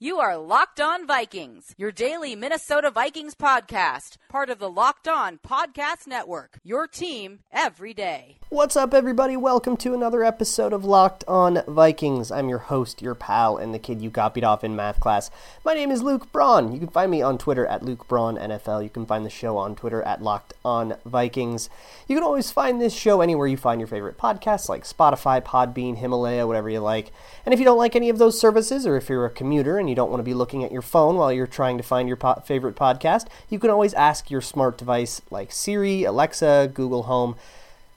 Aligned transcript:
You 0.00 0.20
are 0.20 0.36
Locked 0.38 0.80
On 0.80 1.08
Vikings, 1.08 1.74
your 1.76 1.90
daily 1.90 2.36
Minnesota 2.36 2.88
Vikings 2.88 3.34
podcast, 3.34 4.16
part 4.28 4.48
of 4.48 4.60
the 4.60 4.70
Locked 4.70 5.08
On 5.08 5.38
Podcast 5.38 6.06
Network, 6.06 6.60
your 6.62 6.86
team 6.86 7.40
every 7.50 7.92
day. 7.94 8.36
What's 8.48 8.76
up, 8.76 8.94
everybody? 8.94 9.36
Welcome 9.36 9.76
to 9.78 9.94
another 9.94 10.22
episode 10.22 10.72
of 10.72 10.84
Locked 10.84 11.24
On 11.26 11.64
Vikings. 11.66 12.30
I'm 12.30 12.48
your 12.48 12.60
host, 12.60 13.02
your 13.02 13.16
pal, 13.16 13.56
and 13.56 13.74
the 13.74 13.78
kid 13.80 14.00
you 14.00 14.10
copied 14.12 14.44
off 14.44 14.62
in 14.62 14.76
math 14.76 15.00
class. 15.00 15.32
My 15.64 15.74
name 15.74 15.90
is 15.90 16.00
Luke 16.00 16.30
Braun. 16.30 16.72
You 16.72 16.78
can 16.78 16.88
find 16.88 17.10
me 17.10 17.20
on 17.20 17.36
Twitter 17.36 17.66
at 17.66 17.82
Luke 17.82 18.06
Braun 18.06 18.36
NFL. 18.36 18.84
You 18.84 18.90
can 18.90 19.04
find 19.04 19.26
the 19.26 19.30
show 19.30 19.56
on 19.56 19.74
Twitter 19.74 20.00
at 20.04 20.22
Locked 20.22 20.54
On 20.64 20.94
Vikings. 21.04 21.68
You 22.06 22.14
can 22.14 22.24
always 22.24 22.52
find 22.52 22.80
this 22.80 22.94
show 22.94 23.20
anywhere 23.20 23.48
you 23.48 23.56
find 23.56 23.80
your 23.80 23.88
favorite 23.88 24.16
podcasts, 24.16 24.68
like 24.68 24.84
Spotify, 24.84 25.42
Podbean, 25.42 25.96
Himalaya, 25.96 26.46
whatever 26.46 26.70
you 26.70 26.78
like. 26.78 27.10
And 27.44 27.52
if 27.52 27.58
you 27.58 27.66
don't 27.66 27.76
like 27.76 27.96
any 27.96 28.08
of 28.08 28.18
those 28.18 28.40
services, 28.40 28.86
or 28.86 28.96
if 28.96 29.08
you're 29.08 29.26
a 29.26 29.30
commuter 29.30 29.76
and 29.76 29.87
you 29.88 29.94
don't 29.94 30.10
want 30.10 30.20
to 30.20 30.24
be 30.24 30.34
looking 30.34 30.64
at 30.64 30.72
your 30.72 30.82
phone 30.82 31.16
while 31.16 31.32
you're 31.32 31.46
trying 31.46 31.76
to 31.78 31.82
find 31.82 32.08
your 32.08 32.16
po- 32.16 32.42
favorite 32.44 32.76
podcast, 32.76 33.26
you 33.48 33.58
can 33.58 33.70
always 33.70 33.94
ask 33.94 34.30
your 34.30 34.40
smart 34.40 34.78
device 34.78 35.20
like 35.30 35.52
Siri, 35.52 36.04
Alexa, 36.04 36.70
Google 36.74 37.04
Home, 37.04 37.36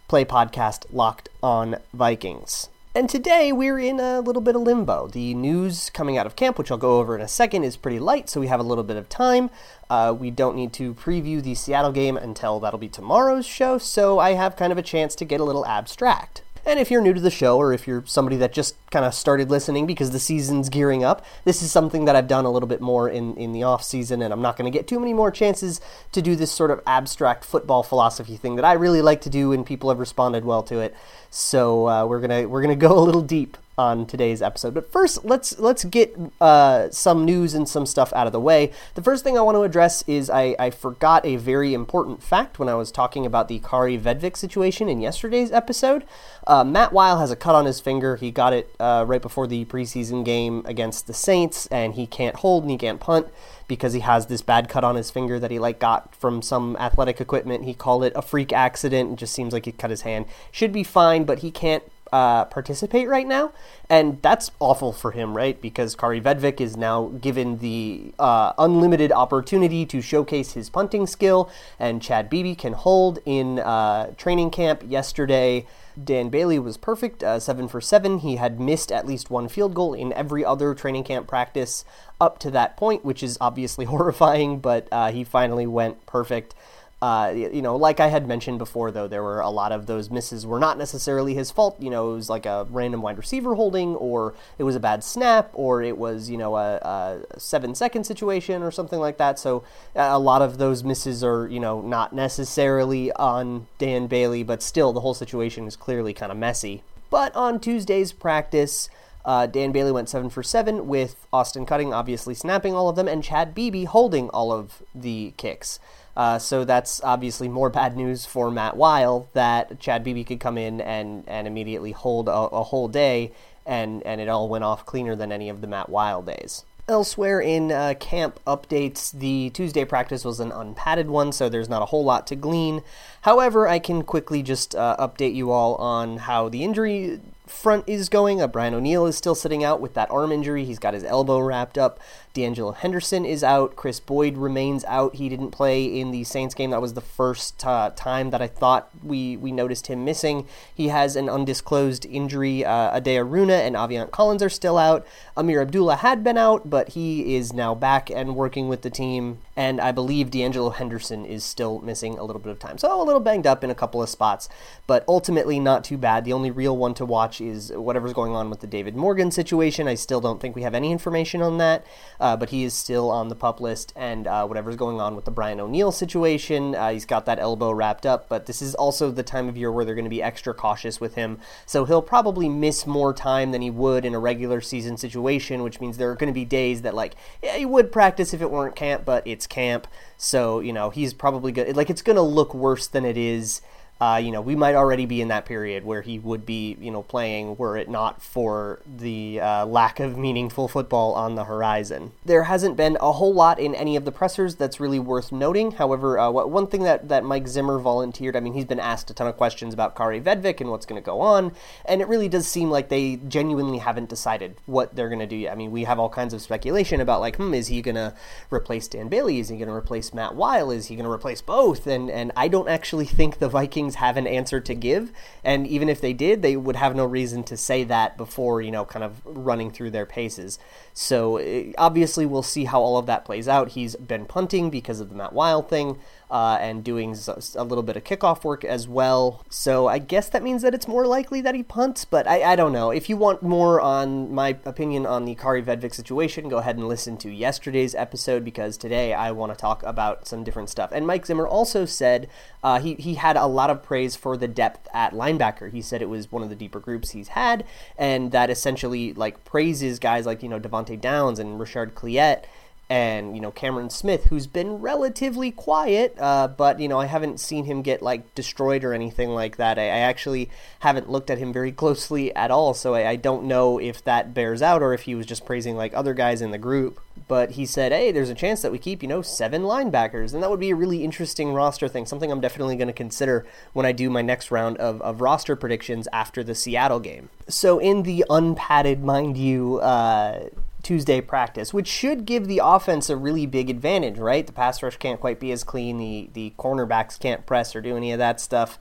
play 0.07 0.25
podcast 0.25 0.85
Locked 0.91 1.29
on 1.41 1.77
Vikings. 1.93 2.69
And 2.93 3.09
today 3.09 3.53
we're 3.53 3.79
in 3.79 4.01
a 4.01 4.19
little 4.19 4.41
bit 4.41 4.53
of 4.53 4.63
limbo. 4.63 5.07
The 5.07 5.33
news 5.33 5.89
coming 5.89 6.17
out 6.17 6.25
of 6.25 6.35
camp, 6.35 6.57
which 6.57 6.69
I'll 6.69 6.77
go 6.77 6.99
over 6.99 7.15
in 7.15 7.21
a 7.21 7.27
second, 7.27 7.63
is 7.63 7.77
pretty 7.77 7.99
light, 7.99 8.29
so 8.29 8.41
we 8.41 8.47
have 8.47 8.59
a 8.59 8.63
little 8.63 8.83
bit 8.83 8.97
of 8.97 9.07
time. 9.07 9.49
Uh, 9.89 10.13
we 10.17 10.29
don't 10.29 10.57
need 10.57 10.73
to 10.73 10.93
preview 10.93 11.41
the 11.41 11.55
Seattle 11.55 11.93
game 11.93 12.17
until 12.17 12.59
that'll 12.59 12.77
be 12.77 12.89
tomorrow's 12.89 13.45
show, 13.45 13.77
so 13.77 14.19
I 14.19 14.33
have 14.33 14.57
kind 14.57 14.73
of 14.73 14.77
a 14.77 14.81
chance 14.81 15.15
to 15.15 15.25
get 15.25 15.39
a 15.39 15.45
little 15.45 15.65
abstract. 15.65 16.41
And 16.65 16.79
if 16.79 16.91
you're 16.91 17.01
new 17.01 17.13
to 17.13 17.19
the 17.19 17.31
show, 17.31 17.57
or 17.57 17.73
if 17.73 17.87
you're 17.87 18.03
somebody 18.05 18.37
that 18.37 18.53
just 18.53 18.75
kind 18.91 19.03
of 19.03 19.13
started 19.13 19.49
listening 19.49 19.85
because 19.85 20.11
the 20.11 20.19
season's 20.19 20.69
gearing 20.69 21.03
up, 21.03 21.25
this 21.43 21.61
is 21.61 21.71
something 21.71 22.05
that 22.05 22.15
I've 22.15 22.27
done 22.27 22.45
a 22.45 22.51
little 22.51 22.67
bit 22.67 22.81
more 22.81 23.09
in, 23.09 23.35
in 23.35 23.51
the 23.51 23.63
off 23.63 23.83
season, 23.83 24.21
and 24.21 24.31
I'm 24.31 24.41
not 24.41 24.57
going 24.57 24.71
to 24.71 24.77
get 24.77 24.87
too 24.87 24.99
many 24.99 25.13
more 25.13 25.31
chances 25.31 25.81
to 26.11 26.21
do 26.21 26.35
this 26.35 26.51
sort 26.51 26.71
of 26.71 26.81
abstract 26.85 27.45
football 27.45 27.83
philosophy 27.83 28.37
thing 28.37 28.55
that 28.57 28.65
I 28.65 28.73
really 28.73 29.01
like 29.01 29.21
to 29.21 29.29
do, 29.29 29.53
and 29.53 29.65
people 29.65 29.89
have 29.89 29.99
responded 29.99 30.45
well 30.45 30.63
to 30.63 30.79
it. 30.79 30.95
So 31.29 31.87
uh, 31.87 32.05
we're 32.05 32.19
gonna 32.19 32.47
we're 32.47 32.61
gonna 32.61 32.75
go 32.87 32.97
a 32.97 33.01
little 33.01 33.21
deep 33.21 33.57
on 33.77 34.05
today's 34.05 34.41
episode. 34.41 34.73
But 34.73 34.91
first, 34.91 35.25
let's 35.25 35.57
let's 35.59 35.83
get 35.85 36.15
uh, 36.39 36.89
some 36.91 37.25
news 37.25 37.53
and 37.53 37.67
some 37.67 37.85
stuff 37.85 38.11
out 38.13 38.27
of 38.27 38.33
the 38.33 38.39
way. 38.39 38.71
The 38.95 39.01
first 39.01 39.23
thing 39.23 39.37
I 39.37 39.41
want 39.41 39.55
to 39.55 39.63
address 39.63 40.03
is 40.07 40.29
I, 40.29 40.55
I 40.59 40.69
forgot 40.69 41.25
a 41.25 41.37
very 41.37 41.73
important 41.73 42.21
fact 42.21 42.59
when 42.59 42.69
I 42.69 42.75
was 42.75 42.91
talking 42.91 43.25
about 43.25 43.47
the 43.47 43.59
Kaare 43.59 43.99
Vedvik 43.99 44.37
situation 44.37 44.89
in 44.89 45.01
yesterday's 45.01 45.51
episode. 45.51 46.03
Uh, 46.47 46.63
Matt 46.63 46.91
Wile 46.91 47.19
has 47.19 47.31
a 47.31 47.35
cut 47.35 47.55
on 47.55 47.65
his 47.65 47.79
finger. 47.79 48.15
He 48.15 48.31
got 48.31 48.53
it 48.53 48.75
uh, 48.79 49.05
right 49.07 49.21
before 49.21 49.47
the 49.47 49.65
preseason 49.65 50.25
game 50.25 50.63
against 50.65 51.07
the 51.07 51.13
Saints, 51.13 51.67
and 51.67 51.95
he 51.95 52.05
can't 52.05 52.37
hold 52.37 52.63
and 52.63 52.71
he 52.71 52.77
can't 52.77 52.99
punt 52.99 53.27
because 53.67 53.93
he 53.93 54.01
has 54.01 54.25
this 54.25 54.41
bad 54.41 54.67
cut 54.67 54.83
on 54.83 54.95
his 54.95 55.09
finger 55.09 55.39
that 55.39 55.49
he 55.49 55.57
like 55.57 55.79
got 55.79 56.13
from 56.13 56.41
some 56.41 56.75
athletic 56.77 57.21
equipment. 57.21 57.63
He 57.63 57.73
called 57.73 58.03
it 58.03 58.11
a 58.15 58.21
freak 58.21 58.51
accident. 58.51 59.13
It 59.13 59.15
just 59.15 59.33
seems 59.33 59.53
like 59.53 59.65
he 59.65 59.71
cut 59.71 59.89
his 59.89 60.01
hand. 60.01 60.25
Should 60.51 60.73
be 60.73 60.83
fine, 60.83 61.23
but 61.23 61.39
he 61.39 61.51
can't 61.51 61.83
uh, 62.11 62.45
participate 62.45 63.07
right 63.07 63.27
now, 63.27 63.53
and 63.89 64.21
that's 64.21 64.51
awful 64.59 64.91
for 64.91 65.11
him, 65.11 65.35
right? 65.35 65.61
Because 65.61 65.95
Kaare 65.95 66.21
Vedvik 66.21 66.59
is 66.59 66.75
now 66.75 67.07
given 67.21 67.59
the 67.59 68.13
uh, 68.19 68.53
unlimited 68.57 69.11
opportunity 69.11 69.85
to 69.85 70.01
showcase 70.01 70.53
his 70.53 70.69
punting 70.69 71.07
skill, 71.07 71.49
and 71.79 72.01
Chad 72.01 72.29
Beebe 72.29 72.55
can 72.55 72.73
hold 72.73 73.19
in 73.25 73.59
uh, 73.59 74.11
training 74.17 74.51
camp 74.51 74.83
yesterday. 74.85 75.65
Dan 76.01 76.29
Bailey 76.29 76.59
was 76.59 76.77
perfect, 76.77 77.23
uh, 77.23 77.39
seven 77.39 77.67
for 77.67 77.81
seven. 77.81 78.19
He 78.19 78.37
had 78.37 78.59
missed 78.59 78.91
at 78.91 79.05
least 79.05 79.29
one 79.29 79.47
field 79.47 79.73
goal 79.73 79.93
in 79.93 80.13
every 80.13 80.43
other 80.43 80.73
training 80.73 81.03
camp 81.03 81.27
practice 81.27 81.83
up 82.19 82.39
to 82.39 82.51
that 82.51 82.77
point, 82.77 83.03
which 83.03 83.21
is 83.23 83.37
obviously 83.41 83.85
horrifying, 83.93 84.59
but 84.59 84.87
uh, 84.91 85.11
he 85.11 85.23
finally 85.23 85.67
went 85.67 86.05
perfect. 86.05 86.55
Uh, 87.01 87.33
you 87.35 87.63
know, 87.63 87.75
like 87.75 87.99
I 87.99 88.09
had 88.09 88.27
mentioned 88.27 88.59
before, 88.59 88.91
though, 88.91 89.07
there 89.07 89.23
were 89.23 89.39
a 89.39 89.49
lot 89.49 89.71
of 89.71 89.87
those 89.87 90.11
misses 90.11 90.45
were 90.45 90.59
not 90.59 90.77
necessarily 90.77 91.33
his 91.33 91.49
fault. 91.49 91.81
You 91.81 91.89
know, 91.89 92.11
it 92.11 92.15
was 92.15 92.29
like 92.29 92.45
a 92.45 92.67
random 92.69 93.01
wide 93.01 93.17
receiver 93.17 93.55
holding, 93.55 93.95
or 93.95 94.35
it 94.59 94.63
was 94.65 94.75
a 94.75 94.79
bad 94.79 95.03
snap, 95.03 95.49
or 95.53 95.81
it 95.81 95.97
was, 95.97 96.29
you 96.29 96.37
know, 96.37 96.57
a, 96.57 96.75
a 96.75 97.39
seven 97.39 97.73
second 97.73 98.03
situation 98.03 98.61
or 98.61 98.69
something 98.69 98.99
like 98.99 99.17
that. 99.17 99.39
So 99.39 99.63
a 99.95 100.19
lot 100.19 100.43
of 100.43 100.59
those 100.59 100.83
misses 100.83 101.23
are, 101.23 101.47
you 101.47 101.59
know, 101.59 101.81
not 101.81 102.13
necessarily 102.13 103.11
on 103.13 103.65
Dan 103.79 104.05
Bailey, 104.05 104.43
but 104.43 104.61
still 104.61 104.93
the 104.93 105.01
whole 105.01 105.15
situation 105.15 105.65
is 105.65 105.75
clearly 105.75 106.13
kind 106.13 106.31
of 106.31 106.37
messy. 106.37 106.83
But 107.09 107.35
on 107.35 107.59
Tuesday's 107.59 108.11
practice, 108.13 108.89
uh, 109.25 109.47
Dan 109.47 109.71
Bailey 109.71 109.91
went 109.91 110.09
seven 110.09 110.29
for 110.29 110.43
seven 110.43 110.87
with 110.87 111.27
Austin 111.33 111.65
Cutting 111.65 111.93
obviously 111.93 112.33
snapping 112.33 112.73
all 112.73 112.89
of 112.89 112.95
them 112.95 113.07
and 113.07 113.23
Chad 113.23 113.53
Beebe 113.55 113.85
holding 113.85 114.29
all 114.29 114.51
of 114.51 114.83
the 114.93 115.33
kicks. 115.37 115.79
Uh, 116.15 116.37
so 116.39 116.65
that's 116.65 117.01
obviously 117.03 117.47
more 117.47 117.69
bad 117.81 117.95
news 117.95 118.25
for 118.25 118.51
Matt 118.51 118.77
Wile 118.77 119.29
that 119.33 119.79
Chad 119.79 120.03
Beebe 120.03 120.23
could 120.23 120.39
come 120.39 120.57
in 120.57 120.81
and, 120.81 121.23
and 121.27 121.47
immediately 121.47 121.91
hold 121.91 122.27
a, 122.27 122.31
a 122.31 122.63
whole 122.63 122.87
day, 122.87 123.31
and, 123.65 124.03
and 124.03 124.19
it 124.21 124.27
all 124.27 124.49
went 124.49 124.63
off 124.63 124.85
cleaner 124.85 125.15
than 125.15 125.31
any 125.31 125.49
of 125.49 125.61
the 125.61 125.67
Matt 125.67 125.89
Wile 125.89 126.21
days. 126.21 126.65
Elsewhere 126.87 127.39
in 127.39 127.71
uh, 127.71 127.93
camp 127.99 128.39
updates, 128.45 129.11
the 129.11 129.49
Tuesday 129.51 129.85
practice 129.85 130.25
was 130.25 130.39
an 130.39 130.51
unpadded 130.51 131.09
one, 131.09 131.31
so 131.31 131.47
there's 131.47 131.69
not 131.69 131.81
a 131.81 131.85
whole 131.85 132.03
lot 132.03 132.27
to 132.27 132.35
glean. 132.35 132.81
However, 133.21 133.67
I 133.67 133.79
can 133.79 134.03
quickly 134.03 134.41
just 134.41 134.75
uh, 134.75 134.97
update 134.99 135.35
you 135.35 135.51
all 135.51 135.75
on 135.75 136.17
how 136.17 136.49
the 136.49 136.63
injury 136.63 137.21
front 137.51 137.87
is 137.87 138.09
going. 138.09 138.41
Uh, 138.41 138.47
Brian 138.47 138.73
O'Neill 138.73 139.05
is 139.05 139.15
still 139.15 139.35
sitting 139.35 139.63
out 139.63 139.79
with 139.79 139.93
that 139.93 140.09
arm 140.09 140.31
injury. 140.31 140.65
He's 140.65 140.79
got 140.79 140.93
his 140.93 141.03
elbow 141.03 141.39
wrapped 141.39 141.77
up. 141.77 141.99
D'Angelo 142.33 142.71
Henderson 142.71 143.25
is 143.25 143.43
out. 143.43 143.75
Chris 143.75 143.99
Boyd 143.99 144.37
remains 144.37 144.85
out. 144.85 145.15
He 145.15 145.27
didn't 145.27 145.51
play 145.51 145.83
in 145.83 146.11
the 146.11 146.23
Saints 146.23 146.55
game. 146.55 146.69
That 146.69 146.81
was 146.81 146.93
the 146.93 147.01
first 147.01 147.65
uh, 147.65 147.91
time 147.95 148.29
that 148.29 148.41
I 148.41 148.47
thought 148.47 148.89
we, 149.03 149.35
we 149.35 149.51
noticed 149.51 149.87
him 149.87 150.05
missing. 150.05 150.47
He 150.73 150.87
has 150.87 151.17
an 151.17 151.27
undisclosed 151.27 152.05
injury. 152.05 152.63
Uh, 152.63 152.95
Ade 152.95 153.05
Aruna 153.05 153.59
and 153.59 153.75
Aviante 153.75 154.11
Collins 154.11 154.41
are 154.41 154.49
still 154.49 154.77
out. 154.77 155.05
Ameer 155.35 155.61
Abdullah 155.61 155.97
had 155.97 156.23
been 156.23 156.37
out, 156.37 156.69
but 156.69 156.89
he 156.89 157.35
is 157.35 157.51
now 157.51 157.75
back 157.75 158.09
and 158.09 158.35
working 158.35 158.69
with 158.69 158.81
the 158.81 158.89
team. 158.89 159.39
And 159.57 159.81
I 159.81 159.91
believe 159.91 160.31
D'Angelo 160.31 160.69
Henderson 160.69 161.25
is 161.25 161.43
still 161.43 161.79
missing 161.79 162.17
a 162.17 162.23
little 162.23 162.41
bit 162.41 162.51
of 162.51 162.59
time. 162.59 162.77
So 162.77 163.01
a 163.01 163.03
little 163.03 163.19
banged 163.19 163.45
up 163.45 163.63
in 163.63 163.69
a 163.69 163.75
couple 163.75 164.01
of 164.01 164.09
spots, 164.09 164.47
but 164.87 165.03
ultimately 165.07 165.59
not 165.59 165.83
too 165.83 165.97
bad. 165.97 166.23
The 166.23 166.33
only 166.33 166.51
real 166.51 166.77
one 166.77 166.93
to 166.95 167.05
watch 167.05 167.41
is 167.41 167.71
whatever's 167.73 168.13
going 168.13 168.33
on 168.33 168.49
with 168.49 168.61
the 168.61 168.67
David 168.67 168.95
Morgan 168.95 169.31
situation. 169.31 169.87
I 169.87 169.95
still 169.95 170.21
don't 170.21 170.39
think 170.39 170.55
we 170.55 170.61
have 170.61 170.73
any 170.73 170.91
information 170.93 171.41
on 171.41 171.57
that 171.57 171.85
uh, 172.21 172.37
but 172.37 172.51
he 172.51 172.63
is 172.63 172.73
still 172.73 173.09
on 173.09 173.27
the 173.27 173.35
pup 173.35 173.59
list. 173.59 173.91
And 173.95 174.27
uh, 174.27 174.45
whatever's 174.45 174.75
going 174.75 175.01
on 175.01 175.15
with 175.15 175.25
the 175.25 175.31
Brian 175.31 175.59
O'Neill 175.59 175.91
situation, 175.91 176.75
uh, 176.75 176.91
he's 176.91 177.05
got 177.05 177.25
that 177.25 177.39
elbow 177.39 177.71
wrapped 177.71 178.05
up. 178.05 178.29
But 178.29 178.45
this 178.45 178.61
is 178.61 178.75
also 178.75 179.09
the 179.09 179.23
time 179.23 179.49
of 179.49 179.57
year 179.57 179.71
where 179.71 179.83
they're 179.83 179.95
going 179.95 180.05
to 180.05 180.09
be 180.09 180.21
extra 180.21 180.53
cautious 180.53 181.01
with 181.01 181.15
him. 181.15 181.39
So 181.65 181.83
he'll 181.85 182.03
probably 182.03 182.47
miss 182.47 182.85
more 182.85 183.11
time 183.13 183.51
than 183.51 183.63
he 183.63 183.71
would 183.71 184.05
in 184.05 184.13
a 184.13 184.19
regular 184.19 184.61
season 184.61 184.97
situation, 184.97 185.63
which 185.63 185.81
means 185.81 185.97
there 185.97 186.11
are 186.11 186.15
going 186.15 186.31
to 186.31 186.33
be 186.33 186.45
days 186.45 186.83
that, 186.83 186.93
like, 186.93 187.15
yeah, 187.41 187.57
he 187.57 187.65
would 187.65 187.91
practice 187.91 188.33
if 188.33 188.41
it 188.41 188.51
weren't 188.51 188.75
camp, 188.75 189.03
but 189.03 189.25
it's 189.25 189.47
camp. 189.47 189.87
So, 190.15 190.59
you 190.59 190.71
know, 190.71 190.91
he's 190.91 191.15
probably 191.15 191.51
good. 191.51 191.75
Like, 191.75 191.89
it's 191.89 192.03
going 192.03 192.17
to 192.17 192.21
look 192.21 192.53
worse 192.53 192.85
than 192.85 193.03
it 193.03 193.17
is 193.17 193.61
uh, 194.01 194.17
you 194.17 194.31
know, 194.31 194.41
we 194.41 194.55
might 194.55 194.73
already 194.73 195.05
be 195.05 195.21
in 195.21 195.27
that 195.27 195.45
period 195.45 195.85
where 195.85 196.01
he 196.01 196.17
would 196.17 196.43
be, 196.43 196.75
you 196.81 196.89
know, 196.89 197.03
playing 197.03 197.55
were 197.57 197.77
it 197.77 197.87
not 197.87 198.19
for 198.19 198.81
the 198.83 199.39
uh, 199.39 199.63
lack 199.67 199.99
of 199.99 200.17
meaningful 200.17 200.67
football 200.67 201.13
on 201.13 201.35
the 201.35 201.43
horizon. 201.43 202.11
There 202.25 202.45
hasn't 202.45 202.75
been 202.75 202.97
a 202.99 203.11
whole 203.11 203.31
lot 203.31 203.59
in 203.59 203.75
any 203.75 203.95
of 203.95 204.03
the 204.03 204.11
pressers 204.11 204.55
that's 204.55 204.79
really 204.79 204.97
worth 204.97 205.31
noting. 205.31 205.73
However, 205.73 206.17
uh, 206.17 206.31
one 206.31 206.65
thing 206.65 206.81
that, 206.81 207.09
that 207.09 207.23
Mike 207.23 207.47
Zimmer 207.47 207.77
volunteered, 207.77 208.35
I 208.35 208.39
mean, 208.39 208.53
he's 208.53 208.65
been 208.65 208.79
asked 208.79 209.11
a 209.11 209.13
ton 209.13 209.27
of 209.27 209.37
questions 209.37 209.71
about 209.71 209.95
Kaare 209.95 210.19
Vedvik 210.19 210.61
and 210.61 210.71
what's 210.71 210.87
going 210.87 210.99
to 210.99 211.05
go 211.05 211.21
on, 211.21 211.51
and 211.85 212.01
it 212.01 212.07
really 212.07 212.27
does 212.27 212.47
seem 212.47 212.71
like 212.71 212.89
they 212.89 213.17
genuinely 213.27 213.77
haven't 213.77 214.09
decided 214.09 214.55
what 214.65 214.95
they're 214.95 215.09
going 215.09 215.19
to 215.19 215.27
do 215.27 215.35
yet. 215.35 215.51
I 215.51 215.55
mean, 215.55 215.69
we 215.69 215.83
have 215.83 215.99
all 215.99 216.09
kinds 216.09 216.33
of 216.33 216.41
speculation 216.41 217.01
about, 217.01 217.21
like, 217.21 217.35
hmm, 217.35 217.53
is 217.53 217.67
he 217.67 217.83
going 217.83 217.93
to 217.93 218.15
replace 218.49 218.87
Dan 218.87 219.09
Bailey? 219.09 219.39
Is 219.39 219.49
he 219.49 219.57
going 219.57 219.67
to 219.69 219.75
replace 219.75 220.11
Matt 220.11 220.33
Wile? 220.33 220.71
Is 220.71 220.87
he 220.87 220.95
going 220.95 221.05
to 221.05 221.11
replace 221.11 221.43
both? 221.43 221.85
And, 221.85 222.09
and 222.09 222.31
I 222.35 222.47
don't 222.47 222.67
actually 222.67 223.05
think 223.05 223.37
the 223.37 223.47
Vikings 223.47 223.90
have 223.95 224.17
an 224.17 224.27
answer 224.27 224.59
to 224.59 224.73
give. 224.75 225.11
And 225.43 225.67
even 225.67 225.89
if 225.89 226.01
they 226.01 226.13
did, 226.13 226.41
they 226.41 226.55
would 226.55 226.75
have 226.75 226.95
no 226.95 227.05
reason 227.05 227.43
to 227.45 227.57
say 227.57 227.83
that 227.85 228.17
before, 228.17 228.61
you 228.61 228.71
know, 228.71 228.85
kind 228.85 229.03
of 229.03 229.21
running 229.25 229.71
through 229.71 229.91
their 229.91 230.05
paces. 230.05 230.59
So 230.93 231.37
eh, 231.37 231.73
obviously, 231.77 232.25
we'll 232.25 232.43
see 232.43 232.65
how 232.65 232.81
all 232.81 232.97
of 232.97 233.05
that 233.05 233.25
plays 233.25 233.47
out. 233.47 233.69
He's 233.69 233.95
been 233.95 234.25
punting 234.25 234.69
because 234.69 234.99
of 234.99 235.09
the 235.09 235.15
Matt 235.15 235.33
Wile 235.33 235.61
thing. 235.61 235.97
Uh, 236.31 236.57
and 236.61 236.81
doing 236.81 237.13
a 237.57 237.63
little 237.65 237.83
bit 237.83 237.97
of 237.97 238.05
kickoff 238.05 238.45
work 238.45 238.63
as 238.63 238.87
well. 238.87 239.43
So 239.49 239.87
I 239.87 239.97
guess 239.97 240.29
that 240.29 240.41
means 240.41 240.61
that 240.61 240.73
it's 240.73 240.87
more 240.87 241.05
likely 241.05 241.41
that 241.41 241.55
he 241.55 241.61
punts, 241.61 242.05
but 242.05 242.25
I, 242.25 242.53
I 242.53 242.55
don't 242.55 242.71
know. 242.71 242.89
If 242.89 243.09
you 243.09 243.17
want 243.17 243.43
more 243.43 243.81
on 243.81 244.33
my 244.33 244.57
opinion 244.63 245.05
on 245.05 245.25
the 245.25 245.35
Kaare 245.35 245.61
Vedvik 245.61 245.93
situation, 245.93 246.47
go 246.47 246.59
ahead 246.59 246.77
and 246.77 246.87
listen 246.87 247.17
to 247.17 247.29
yesterday's 247.29 247.93
episode 247.93 248.45
because 248.45 248.77
today 248.77 249.13
I 249.13 249.31
want 249.31 249.51
to 249.51 249.57
talk 249.57 249.83
about 249.83 250.25
some 250.25 250.45
different 250.45 250.69
stuff. 250.69 250.91
And 250.93 251.05
Mike 251.05 251.25
Zimmer 251.25 251.45
also 251.45 251.83
said 251.83 252.29
uh, 252.63 252.79
he, 252.79 252.93
he 252.95 253.15
had 253.15 253.35
a 253.35 253.45
lot 253.45 253.69
of 253.69 253.83
praise 253.83 254.15
for 254.15 254.37
the 254.37 254.47
depth 254.47 254.87
at 254.93 255.11
linebacker. 255.11 255.69
He 255.69 255.81
said 255.81 256.01
it 256.01 256.07
was 256.07 256.31
one 256.31 256.43
of 256.43 256.49
the 256.49 256.55
deeper 256.55 256.79
groups 256.79 257.11
he's 257.11 257.27
had, 257.29 257.65
and 257.97 258.31
that 258.31 258.49
essentially 258.49 259.11
like 259.13 259.43
praises 259.43 259.99
guys 259.99 260.25
like, 260.25 260.41
you 260.41 260.47
know, 260.47 260.61
Devante 260.61 260.99
Downs 260.99 261.39
and 261.39 261.59
Reshard 261.59 261.91
Cliett 261.91 262.45
and 262.91 263.35
you 263.35 263.41
know 263.41 263.51
Cameron 263.51 263.89
Smith, 263.89 264.25
who's 264.25 264.47
been 264.47 264.81
relatively 264.81 265.49
quiet, 265.49 266.13
uh, 266.19 266.49
but 266.49 266.81
you 266.81 266.89
know 266.89 266.99
I 266.99 267.05
haven't 267.05 267.39
seen 267.39 267.63
him 267.63 267.81
get 267.83 268.01
like 268.01 268.35
destroyed 268.35 268.83
or 268.83 268.93
anything 268.93 269.29
like 269.29 269.55
that. 269.55 269.79
I, 269.79 269.83
I 269.83 269.99
actually 269.99 270.49
haven't 270.79 271.09
looked 271.09 271.29
at 271.29 271.37
him 271.37 271.53
very 271.53 271.71
closely 271.71 272.35
at 272.35 272.51
all, 272.51 272.73
so 272.73 272.93
I, 272.93 273.11
I, 273.11 273.15
don't 273.15 273.45
know 273.45 273.79
if 273.79 274.03
that 274.03 274.33
bears 274.33 274.61
out 274.61 274.81
or 274.81 274.93
if 274.93 275.03
he 275.03 275.15
was 275.15 275.25
just 275.25 275.45
praising 275.45 275.77
like 275.77 275.93
other 275.93 276.13
guys 276.13 276.41
in 276.41 276.51
the 276.51 276.57
group. 276.57 276.99
But 277.29 277.51
he 277.51 277.65
said, 277.65 277.93
"Hey, 277.93 278.11
there's 278.11 278.29
a 278.29 278.35
chance 278.35 278.61
that 278.61 278.73
we 278.73 278.77
keep 278.77 279.01
you 279.01 279.07
know 279.07 279.21
seven 279.21 279.61
linebackers, 279.61 280.33
and 280.33 280.43
that 280.43 280.49
would 280.49 280.59
be 280.59 280.71
a 280.71 280.75
really 280.75 281.05
interesting 281.05 281.53
roster 281.53 281.87
thing. 281.87 282.05
Something 282.05 282.29
I'm 282.29 282.41
definitely 282.41 282.75
going 282.75 282.87
to 282.87 282.93
consider 282.93 283.45
when 283.71 283.85
I 283.85 283.93
do 283.93 284.09
my 284.09 284.21
next 284.21 284.51
round 284.51 284.75
of, 284.79 285.01
of 285.01 285.21
roster 285.21 285.55
predictions 285.55 286.09
after 286.11 286.43
the 286.43 286.55
Seattle 286.55 286.99
game." 286.99 287.29
So 287.47 287.79
in 287.79 288.03
the 288.03 288.25
unpadded, 288.29 289.01
mind 289.01 289.37
you. 289.37 289.77
Uh, 289.77 290.49
Tuesday 290.83 291.21
practice, 291.21 291.73
which 291.73 291.87
should 291.87 292.25
give 292.25 292.47
the 292.47 292.61
offense 292.63 293.09
a 293.09 293.15
really 293.15 293.45
big 293.45 293.69
advantage, 293.69 294.17
right? 294.17 294.45
The 294.45 294.53
pass 294.53 294.81
rush 294.81 294.97
can't 294.97 295.19
quite 295.19 295.39
be 295.39 295.51
as 295.51 295.63
clean. 295.63 295.97
The 295.97 296.29
the 296.33 296.53
cornerbacks 296.57 297.19
can't 297.19 297.45
press 297.45 297.75
or 297.75 297.81
do 297.81 297.95
any 297.95 298.11
of 298.11 298.19
that 298.19 298.39
stuff. 298.39 298.79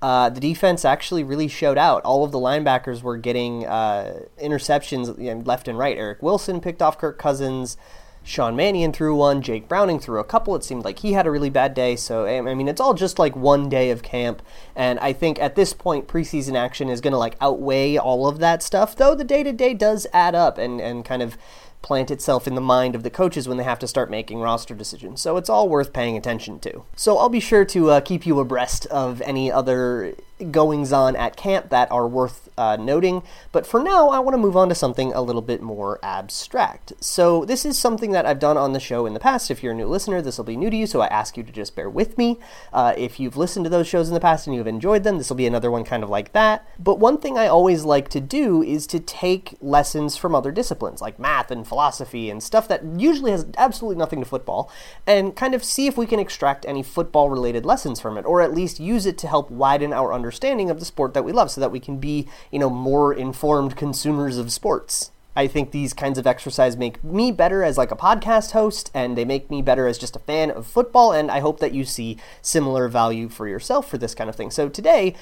Uh, 0.00 0.28
the 0.28 0.40
defense 0.40 0.84
actually 0.84 1.22
really 1.22 1.46
showed 1.46 1.78
out. 1.78 2.02
All 2.02 2.24
of 2.24 2.32
the 2.32 2.38
linebackers 2.38 3.02
were 3.02 3.16
getting 3.16 3.64
uh, 3.64 4.22
interceptions 4.42 5.46
left 5.46 5.68
and 5.68 5.78
right. 5.78 5.96
Eric 5.96 6.22
Wilson 6.22 6.60
picked 6.60 6.82
off 6.82 6.98
Kirk 6.98 7.18
Cousins. 7.18 7.76
Sean 8.24 8.54
Mannion 8.56 8.92
threw 8.92 9.16
one. 9.16 9.42
Jake 9.42 9.68
Browning 9.68 9.98
threw 9.98 10.20
a 10.20 10.24
couple. 10.24 10.54
It 10.54 10.64
seemed 10.64 10.84
like 10.84 11.00
he 11.00 11.12
had 11.12 11.26
a 11.26 11.30
really 11.30 11.50
bad 11.50 11.74
day. 11.74 11.96
So, 11.96 12.26
I 12.26 12.54
mean, 12.54 12.68
it's 12.68 12.80
all 12.80 12.94
just 12.94 13.18
like 13.18 13.34
one 13.34 13.68
day 13.68 13.90
of 13.90 14.02
camp. 14.02 14.42
And 14.76 14.98
I 15.00 15.12
think 15.12 15.40
at 15.40 15.56
this 15.56 15.72
point, 15.72 16.08
preseason 16.08 16.56
action 16.56 16.88
is 16.88 17.00
going 17.00 17.12
to 17.12 17.18
like 17.18 17.36
outweigh 17.40 17.96
all 17.96 18.26
of 18.26 18.38
that 18.38 18.62
stuff, 18.62 18.96
though 18.96 19.14
the 19.14 19.24
day 19.24 19.42
to 19.42 19.52
day 19.52 19.74
does 19.74 20.06
add 20.12 20.34
up 20.34 20.58
and, 20.58 20.80
and 20.80 21.04
kind 21.04 21.22
of 21.22 21.36
plant 21.82 22.12
itself 22.12 22.46
in 22.46 22.54
the 22.54 22.60
mind 22.60 22.94
of 22.94 23.02
the 23.02 23.10
coaches 23.10 23.48
when 23.48 23.58
they 23.58 23.64
have 23.64 23.80
to 23.80 23.88
start 23.88 24.08
making 24.08 24.38
roster 24.38 24.72
decisions. 24.74 25.20
So 25.20 25.36
it's 25.36 25.50
all 25.50 25.68
worth 25.68 25.92
paying 25.92 26.16
attention 26.16 26.60
to. 26.60 26.84
So 26.94 27.18
I'll 27.18 27.28
be 27.28 27.40
sure 27.40 27.64
to 27.64 27.90
uh, 27.90 28.00
keep 28.00 28.24
you 28.24 28.38
abreast 28.38 28.86
of 28.86 29.20
any 29.22 29.50
other 29.50 30.14
goings 30.50 30.92
on 30.92 31.16
at 31.16 31.36
camp 31.36 31.70
that 31.70 31.90
are 31.90 32.06
worth 32.06 32.48
uh, 32.58 32.76
noting. 32.76 33.22
But 33.50 33.66
for 33.66 33.82
now, 33.82 34.08
I 34.10 34.18
want 34.18 34.34
to 34.34 34.38
move 34.38 34.56
on 34.56 34.68
to 34.68 34.74
something 34.74 35.12
a 35.12 35.22
little 35.22 35.42
bit 35.42 35.62
more 35.62 35.98
abstract. 36.02 36.92
So, 37.00 37.44
this 37.44 37.64
is 37.64 37.78
something 37.78 38.12
that 38.12 38.26
I've 38.26 38.38
done 38.38 38.56
on 38.56 38.72
the 38.72 38.80
show 38.80 39.06
in 39.06 39.14
the 39.14 39.20
past. 39.20 39.50
If 39.50 39.62
you're 39.62 39.72
a 39.72 39.76
new 39.76 39.86
listener, 39.86 40.22
this 40.22 40.38
will 40.38 40.44
be 40.44 40.56
new 40.56 40.70
to 40.70 40.76
you, 40.76 40.86
so 40.86 41.00
I 41.00 41.06
ask 41.06 41.36
you 41.36 41.42
to 41.42 41.52
just 41.52 41.76
bear 41.76 41.88
with 41.88 42.18
me. 42.18 42.38
Uh, 42.72 42.94
if 42.96 43.18
you've 43.18 43.36
listened 43.36 43.64
to 43.64 43.70
those 43.70 43.86
shows 43.86 44.08
in 44.08 44.14
the 44.14 44.20
past 44.20 44.46
and 44.46 44.54
you've 44.54 44.66
enjoyed 44.66 45.04
them, 45.04 45.18
this 45.18 45.28
will 45.28 45.36
be 45.36 45.46
another 45.46 45.70
one 45.70 45.84
kind 45.84 46.02
of 46.02 46.10
like 46.10 46.32
that. 46.32 46.66
But 46.78 46.98
one 46.98 47.18
thing 47.18 47.38
I 47.38 47.46
always 47.46 47.84
like 47.84 48.08
to 48.10 48.20
do 48.20 48.62
is 48.62 48.86
to 48.88 49.00
take 49.00 49.56
lessons 49.60 50.16
from 50.16 50.34
other 50.34 50.52
disciplines, 50.52 51.00
like 51.00 51.18
math 51.18 51.50
and 51.50 51.66
philosophy 51.66 52.30
and 52.30 52.42
stuff 52.42 52.68
that 52.68 52.82
usually 52.96 53.30
has 53.30 53.46
absolutely 53.56 53.98
nothing 53.98 54.20
to 54.20 54.26
football, 54.26 54.70
and 55.06 55.34
kind 55.36 55.54
of 55.54 55.64
see 55.64 55.86
if 55.86 55.96
we 55.96 56.06
can 56.06 56.20
extract 56.20 56.66
any 56.66 56.82
football 56.82 57.30
related 57.30 57.64
lessons 57.64 58.00
from 58.00 58.18
it, 58.18 58.24
or 58.24 58.40
at 58.40 58.54
least 58.54 58.80
use 58.80 59.06
it 59.06 59.18
to 59.18 59.28
help 59.28 59.50
widen 59.50 59.92
our 59.92 60.12
understanding 60.12 60.31
understanding 60.32 60.70
of 60.70 60.78
the 60.78 60.86
sport 60.86 61.12
that 61.12 61.24
we 61.24 61.30
love 61.30 61.50
so 61.50 61.60
that 61.60 61.70
we 61.70 61.78
can 61.78 61.98
be, 61.98 62.26
you 62.50 62.58
know, 62.58 62.70
more 62.70 63.12
informed 63.12 63.76
consumers 63.76 64.38
of 64.38 64.50
sports. 64.50 65.10
I 65.34 65.46
think 65.46 65.70
these 65.70 65.94
kinds 65.94 66.18
of 66.18 66.26
exercise 66.26 66.76
make 66.76 67.02
me 67.02 67.32
better 67.32 67.62
as 67.62 67.78
like 67.78 67.90
a 67.90 67.96
podcast 67.96 68.52
host 68.52 68.90
and 68.92 69.16
they 69.16 69.24
make 69.24 69.50
me 69.50 69.62
better 69.62 69.86
as 69.86 69.98
just 69.98 70.16
a 70.16 70.20
fan 70.20 70.50
of 70.50 70.66
football 70.66 71.12
and 71.12 71.30
I 71.30 71.40
hope 71.40 71.60
that 71.60 71.72
you 71.72 71.84
see 71.84 72.18
similar 72.42 72.88
value 72.88 73.28
for 73.28 73.48
yourself 73.48 73.88
for 73.88 73.96
this 73.96 74.14
kind 74.14 74.28
of 74.28 74.36
thing. 74.36 74.50
So 74.50 74.68
today, 74.68 75.14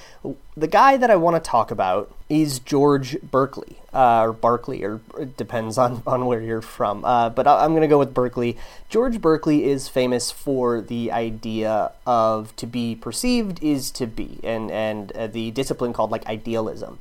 the 0.57 0.67
guy 0.67 0.97
that 0.97 1.11
I 1.11 1.17
want 1.17 1.43
to 1.43 1.51
talk 1.51 1.71
about 1.71 2.13
is 2.29 2.59
George 2.61 3.21
Berkeley, 3.23 3.77
uh, 3.93 4.23
or 4.23 4.33
Barkley, 4.33 4.85
or 4.85 5.01
it 5.19 5.37
depends 5.37 5.79
on, 5.79 6.03
on 6.07 6.27
where 6.27 6.41
you're 6.41 6.63
from. 6.63 7.05
Uh, 7.05 7.31
but 7.31 7.47
I'm 7.47 7.71
going 7.73 7.83
to 7.83 7.89
go 7.89 7.99
with 7.99 8.15
Berkeley. 8.15 8.57
George 8.89 9.21
Berkeley 9.21 9.65
is 9.65 9.89
famous 9.89 10.31
for 10.31 10.81
the 10.81 11.11
idea 11.11 11.93
of 12.07 12.55
to 12.57 12.67
be 12.67 12.95
perceived 12.95 13.63
is 13.63 13.91
to 13.93 14.07
be, 14.07 14.39
and 14.45 14.71
and 14.71 15.13
uh, 15.13 15.27
the 15.27 15.51
discipline 15.51 15.93
called 15.93 16.11
like 16.11 16.27
idealism. 16.27 17.01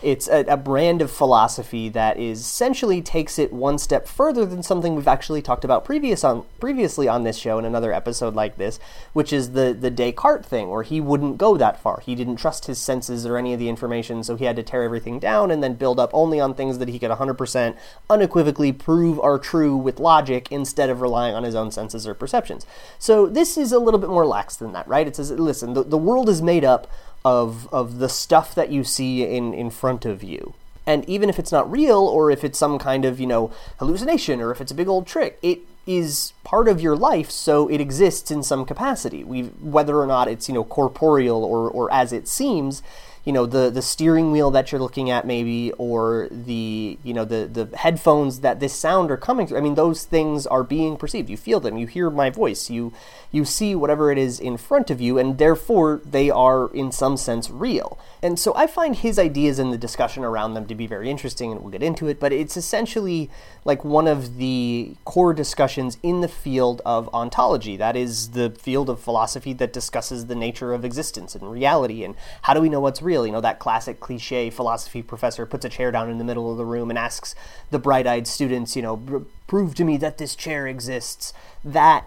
It's 0.00 0.28
a, 0.28 0.44
a, 0.44 0.56
brand 0.56 1.02
of 1.02 1.10
philosophy 1.10 1.88
that 1.88 2.18
is 2.18 2.40
essentially 2.40 3.02
takes 3.02 3.36
it 3.36 3.52
one 3.52 3.78
step 3.78 4.06
further 4.06 4.46
than 4.46 4.62
something 4.62 4.94
we've 4.94 5.08
actually 5.08 5.42
talked 5.42 5.64
about 5.64 5.84
previous 5.84 6.22
on 6.22 6.44
previously 6.60 7.08
on 7.08 7.24
this 7.24 7.36
show 7.36 7.58
in 7.58 7.64
another 7.64 7.92
episode 7.92 8.36
like 8.36 8.58
this, 8.58 8.78
which 9.12 9.32
is 9.32 9.52
the 9.52 9.76
the 9.78 9.90
Descartes 9.90 10.46
thing, 10.46 10.68
where 10.68 10.84
he 10.84 11.00
wouldn't 11.00 11.36
go 11.36 11.56
that 11.56 11.82
far. 11.82 12.00
He 12.00 12.14
didn't 12.14 12.36
trust 12.36 12.66
his 12.66 12.78
senses 12.78 13.26
or 13.26 13.36
any 13.36 13.52
of 13.52 13.58
the 13.58 13.68
information, 13.68 14.22
so 14.22 14.36
he 14.36 14.44
had 14.44 14.54
to 14.54 14.62
tear 14.62 14.84
everything 14.84 15.18
down 15.18 15.50
and 15.50 15.64
then 15.64 15.74
build 15.74 15.98
up 15.98 16.10
only 16.12 16.38
on 16.38 16.54
things 16.54 16.78
that 16.78 16.88
he 16.88 17.00
could 17.00 17.10
100% 17.10 17.76
unequivocally 18.08 18.72
prove 18.72 19.18
are 19.18 19.38
true 19.38 19.76
with 19.76 19.98
logic 19.98 20.46
instead 20.52 20.90
of 20.90 21.00
relying 21.00 21.34
on 21.34 21.42
his 21.42 21.56
own 21.56 21.72
senses 21.72 22.06
or 22.06 22.14
perceptions. 22.14 22.64
So 23.00 23.26
this 23.26 23.58
is 23.58 23.72
a 23.72 23.80
little 23.80 23.98
bit 23.98 24.10
more 24.10 24.26
lax 24.26 24.54
than 24.54 24.72
that, 24.74 24.86
right? 24.86 25.08
It 25.08 25.16
says, 25.16 25.32
listen, 25.32 25.74
the, 25.74 25.82
the 25.82 25.98
world 25.98 26.28
is 26.28 26.40
made 26.40 26.64
up 26.64 26.88
of 27.24 27.72
of 27.72 27.98
the 27.98 28.08
stuff 28.08 28.54
that 28.54 28.70
you 28.70 28.84
see 28.84 29.24
in 29.24 29.52
in 29.54 29.70
front 29.70 30.04
of 30.04 30.22
you. 30.22 30.54
And 30.86 31.06
even 31.06 31.28
if 31.28 31.38
it's 31.38 31.52
not 31.52 31.70
real 31.70 31.98
or 31.98 32.30
if 32.30 32.42
it's 32.42 32.58
some 32.58 32.78
kind 32.78 33.04
of, 33.04 33.20
you 33.20 33.26
know, 33.26 33.52
hallucination 33.78 34.40
or 34.40 34.50
if 34.50 34.60
it's 34.62 34.72
a 34.72 34.74
big 34.74 34.88
old 34.88 35.06
trick, 35.06 35.38
it 35.42 35.60
is 35.86 36.32
part 36.44 36.66
of 36.66 36.80
your 36.80 36.96
life, 36.96 37.30
so 37.30 37.68
it 37.68 37.78
exists 37.78 38.30
in 38.30 38.42
some 38.42 38.64
capacity. 38.64 39.22
We 39.22 39.42
whether 39.60 39.98
or 39.98 40.06
not 40.06 40.28
it's, 40.28 40.48
you 40.48 40.54
know, 40.54 40.64
corporeal 40.64 41.44
or 41.44 41.68
or 41.68 41.92
as 41.92 42.12
it 42.12 42.26
seems, 42.26 42.82
you 43.28 43.34
know 43.34 43.44
the 43.44 43.68
the 43.68 43.82
steering 43.82 44.32
wheel 44.32 44.50
that 44.50 44.72
you're 44.72 44.80
looking 44.80 45.10
at 45.10 45.26
maybe 45.26 45.70
or 45.72 46.28
the 46.30 46.98
you 47.02 47.12
know 47.12 47.26
the 47.26 47.46
the 47.46 47.76
headphones 47.76 48.40
that 48.40 48.58
this 48.58 48.72
sound 48.72 49.10
are 49.10 49.18
coming 49.18 49.46
through. 49.46 49.58
I 49.58 49.60
mean 49.60 49.74
those 49.74 50.04
things 50.04 50.46
are 50.46 50.64
being 50.64 50.96
perceived. 50.96 51.28
You 51.28 51.36
feel 51.36 51.60
them. 51.60 51.76
You 51.76 51.86
hear 51.86 52.08
my 52.08 52.30
voice. 52.30 52.70
You 52.70 52.90
you 53.30 53.44
see 53.44 53.74
whatever 53.74 54.10
it 54.10 54.16
is 54.16 54.40
in 54.40 54.56
front 54.56 54.88
of 54.88 54.98
you 55.02 55.18
and 55.18 55.36
therefore 55.36 56.00
they 56.06 56.30
are 56.30 56.72
in 56.72 56.90
some 56.90 57.18
sense 57.18 57.50
real. 57.50 57.98
And 58.22 58.38
so 58.38 58.54
i 58.56 58.66
find 58.66 58.96
his 58.96 59.18
ideas 59.18 59.58
and 59.58 59.74
the 59.74 59.76
discussion 59.76 60.24
around 60.24 60.54
them 60.54 60.66
to 60.66 60.74
be 60.74 60.86
very 60.86 61.10
interesting 61.10 61.52
and 61.52 61.60
we'll 61.60 61.70
get 61.70 61.82
into 61.82 62.08
it 62.08 62.18
but 62.18 62.32
it's 62.32 62.56
essentially 62.56 63.28
like 63.66 63.84
one 63.84 64.08
of 64.08 64.38
the 64.38 64.96
core 65.04 65.34
discussions 65.34 65.98
in 66.02 66.22
the 66.22 66.28
field 66.28 66.80
of 66.86 67.12
ontology. 67.12 67.76
That 67.76 67.94
is 67.94 68.30
the 68.30 68.48
field 68.58 68.88
of 68.88 68.98
philosophy 69.00 69.52
that 69.52 69.74
discusses 69.74 70.26
the 70.26 70.34
nature 70.34 70.72
of 70.72 70.82
existence 70.82 71.34
and 71.34 71.50
reality 71.50 72.04
and 72.04 72.14
how 72.42 72.54
do 72.54 72.62
we 72.62 72.70
know 72.70 72.80
what's 72.80 73.02
real 73.02 73.17
real. 73.18 73.26
You 73.26 73.32
know, 73.32 73.40
that 73.40 73.58
classic 73.58 74.00
cliche 74.00 74.50
philosophy 74.50 75.02
professor 75.02 75.46
puts 75.46 75.64
a 75.64 75.68
chair 75.68 75.90
down 75.90 76.10
in 76.10 76.18
the 76.18 76.24
middle 76.24 76.50
of 76.50 76.58
the 76.58 76.64
room 76.64 76.90
and 76.90 76.98
asks 76.98 77.34
the 77.70 77.78
bright 77.78 78.06
eyed 78.06 78.26
students, 78.26 78.76
you 78.76 78.82
know, 78.82 79.26
prove 79.46 79.74
to 79.76 79.84
me 79.84 79.96
that 79.98 80.18
this 80.18 80.34
chair 80.34 80.66
exists. 80.66 81.32
That 81.64 82.06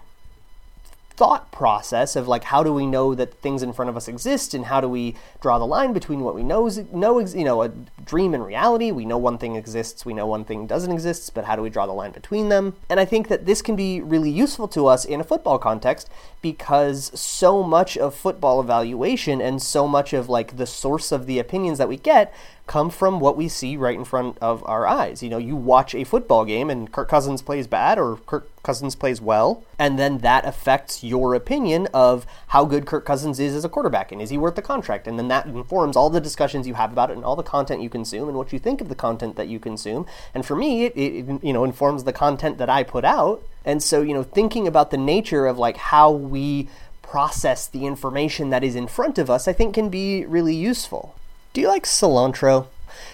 thought 1.14 1.52
process 1.52 2.16
of 2.16 2.26
like 2.26 2.44
how 2.44 2.62
do 2.62 2.72
we 2.72 2.86
know 2.86 3.14
that 3.14 3.34
things 3.40 3.62
in 3.62 3.72
front 3.72 3.88
of 3.88 3.96
us 3.96 4.08
exist 4.08 4.54
and 4.54 4.66
how 4.66 4.80
do 4.80 4.88
we 4.88 5.14
draw 5.40 5.58
the 5.58 5.66
line 5.66 5.92
between 5.92 6.20
what 6.20 6.34
we 6.34 6.42
know 6.42 6.68
know 6.92 7.18
you 7.20 7.44
know 7.44 7.62
a 7.62 7.68
dream 8.04 8.34
and 8.34 8.44
reality. 8.44 8.90
We 8.90 9.04
know 9.04 9.18
one 9.18 9.38
thing 9.38 9.56
exists 9.56 10.06
we 10.06 10.14
know 10.14 10.26
one 10.26 10.44
thing 10.44 10.66
doesn't 10.66 10.90
exist 10.90 11.34
but 11.34 11.44
how 11.44 11.56
do 11.56 11.62
we 11.62 11.70
draw 11.70 11.86
the 11.86 11.92
line 11.92 12.12
between 12.12 12.48
them? 12.48 12.76
And 12.88 12.98
i 12.98 13.04
think 13.04 13.28
that 13.28 13.46
this 13.46 13.62
can 13.62 13.76
be 13.76 14.00
really 14.00 14.30
useful 14.30 14.68
to 14.68 14.86
us 14.86 15.04
in 15.04 15.20
a 15.20 15.24
football 15.24 15.58
context 15.58 16.08
because 16.40 17.18
so 17.18 17.62
much 17.62 17.96
of 17.96 18.14
football 18.14 18.60
evaluation 18.60 19.40
and 19.40 19.62
so 19.62 19.86
much 19.86 20.12
of 20.12 20.28
like 20.28 20.56
the 20.56 20.66
source 20.66 21.12
of 21.12 21.26
the 21.26 21.38
opinions 21.38 21.78
that 21.78 21.88
we 21.88 21.96
get 21.96 22.34
come 22.66 22.90
from 22.90 23.18
what 23.18 23.36
we 23.36 23.48
see 23.48 23.76
right 23.76 23.96
in 23.96 24.04
front 24.04 24.38
of 24.38 24.62
our 24.66 24.86
eyes. 24.86 25.22
You 25.22 25.28
know, 25.28 25.38
you 25.38 25.56
watch 25.56 25.94
a 25.94 26.04
football 26.04 26.44
game 26.44 26.70
and 26.70 26.90
Kirk 26.90 27.08
Cousins 27.08 27.42
plays 27.42 27.66
bad 27.66 27.98
or 27.98 28.16
Kirk 28.26 28.48
Cousins 28.62 28.94
plays 28.94 29.20
well, 29.20 29.64
and 29.78 29.98
then 29.98 30.18
that 30.18 30.46
affects 30.46 31.02
your 31.02 31.34
opinion 31.34 31.88
of 31.92 32.24
how 32.48 32.64
good 32.64 32.86
Kirk 32.86 33.04
Cousins 33.04 33.40
is 33.40 33.54
as 33.54 33.64
a 33.64 33.68
quarterback 33.68 34.12
and 34.12 34.22
is 34.22 34.30
he 34.30 34.38
worth 34.38 34.54
the 34.54 34.62
contract? 34.62 35.08
And 35.08 35.18
then 35.18 35.28
that 35.28 35.46
informs 35.46 35.96
all 35.96 36.10
the 36.10 36.20
discussions 36.20 36.66
you 36.66 36.74
have 36.74 36.92
about 36.92 37.10
it 37.10 37.16
and 37.16 37.24
all 37.24 37.36
the 37.36 37.42
content 37.42 37.82
you 37.82 37.90
consume 37.90 38.28
and 38.28 38.38
what 38.38 38.52
you 38.52 38.58
think 38.58 38.80
of 38.80 38.88
the 38.88 38.94
content 38.94 39.36
that 39.36 39.48
you 39.48 39.58
consume. 39.58 40.06
And 40.32 40.46
for 40.46 40.54
me, 40.54 40.84
it, 40.84 40.96
it 40.96 41.42
you 41.42 41.52
know 41.52 41.64
informs 41.64 42.04
the 42.04 42.12
content 42.12 42.58
that 42.58 42.70
I 42.70 42.84
put 42.84 43.04
out. 43.04 43.42
And 43.64 43.82
so, 43.82 44.02
you 44.02 44.14
know, 44.14 44.22
thinking 44.22 44.66
about 44.66 44.90
the 44.90 44.96
nature 44.96 45.46
of 45.46 45.58
like 45.58 45.76
how 45.76 46.10
we 46.10 46.68
process 47.02 47.66
the 47.66 47.86
information 47.86 48.50
that 48.50 48.64
is 48.64 48.74
in 48.74 48.86
front 48.86 49.18
of 49.18 49.28
us, 49.28 49.46
I 49.46 49.52
think 49.52 49.74
can 49.74 49.88
be 49.90 50.24
really 50.24 50.54
useful. 50.54 51.14
Do 51.52 51.60
you 51.60 51.68
like 51.68 51.84
cilantro? 51.84 52.68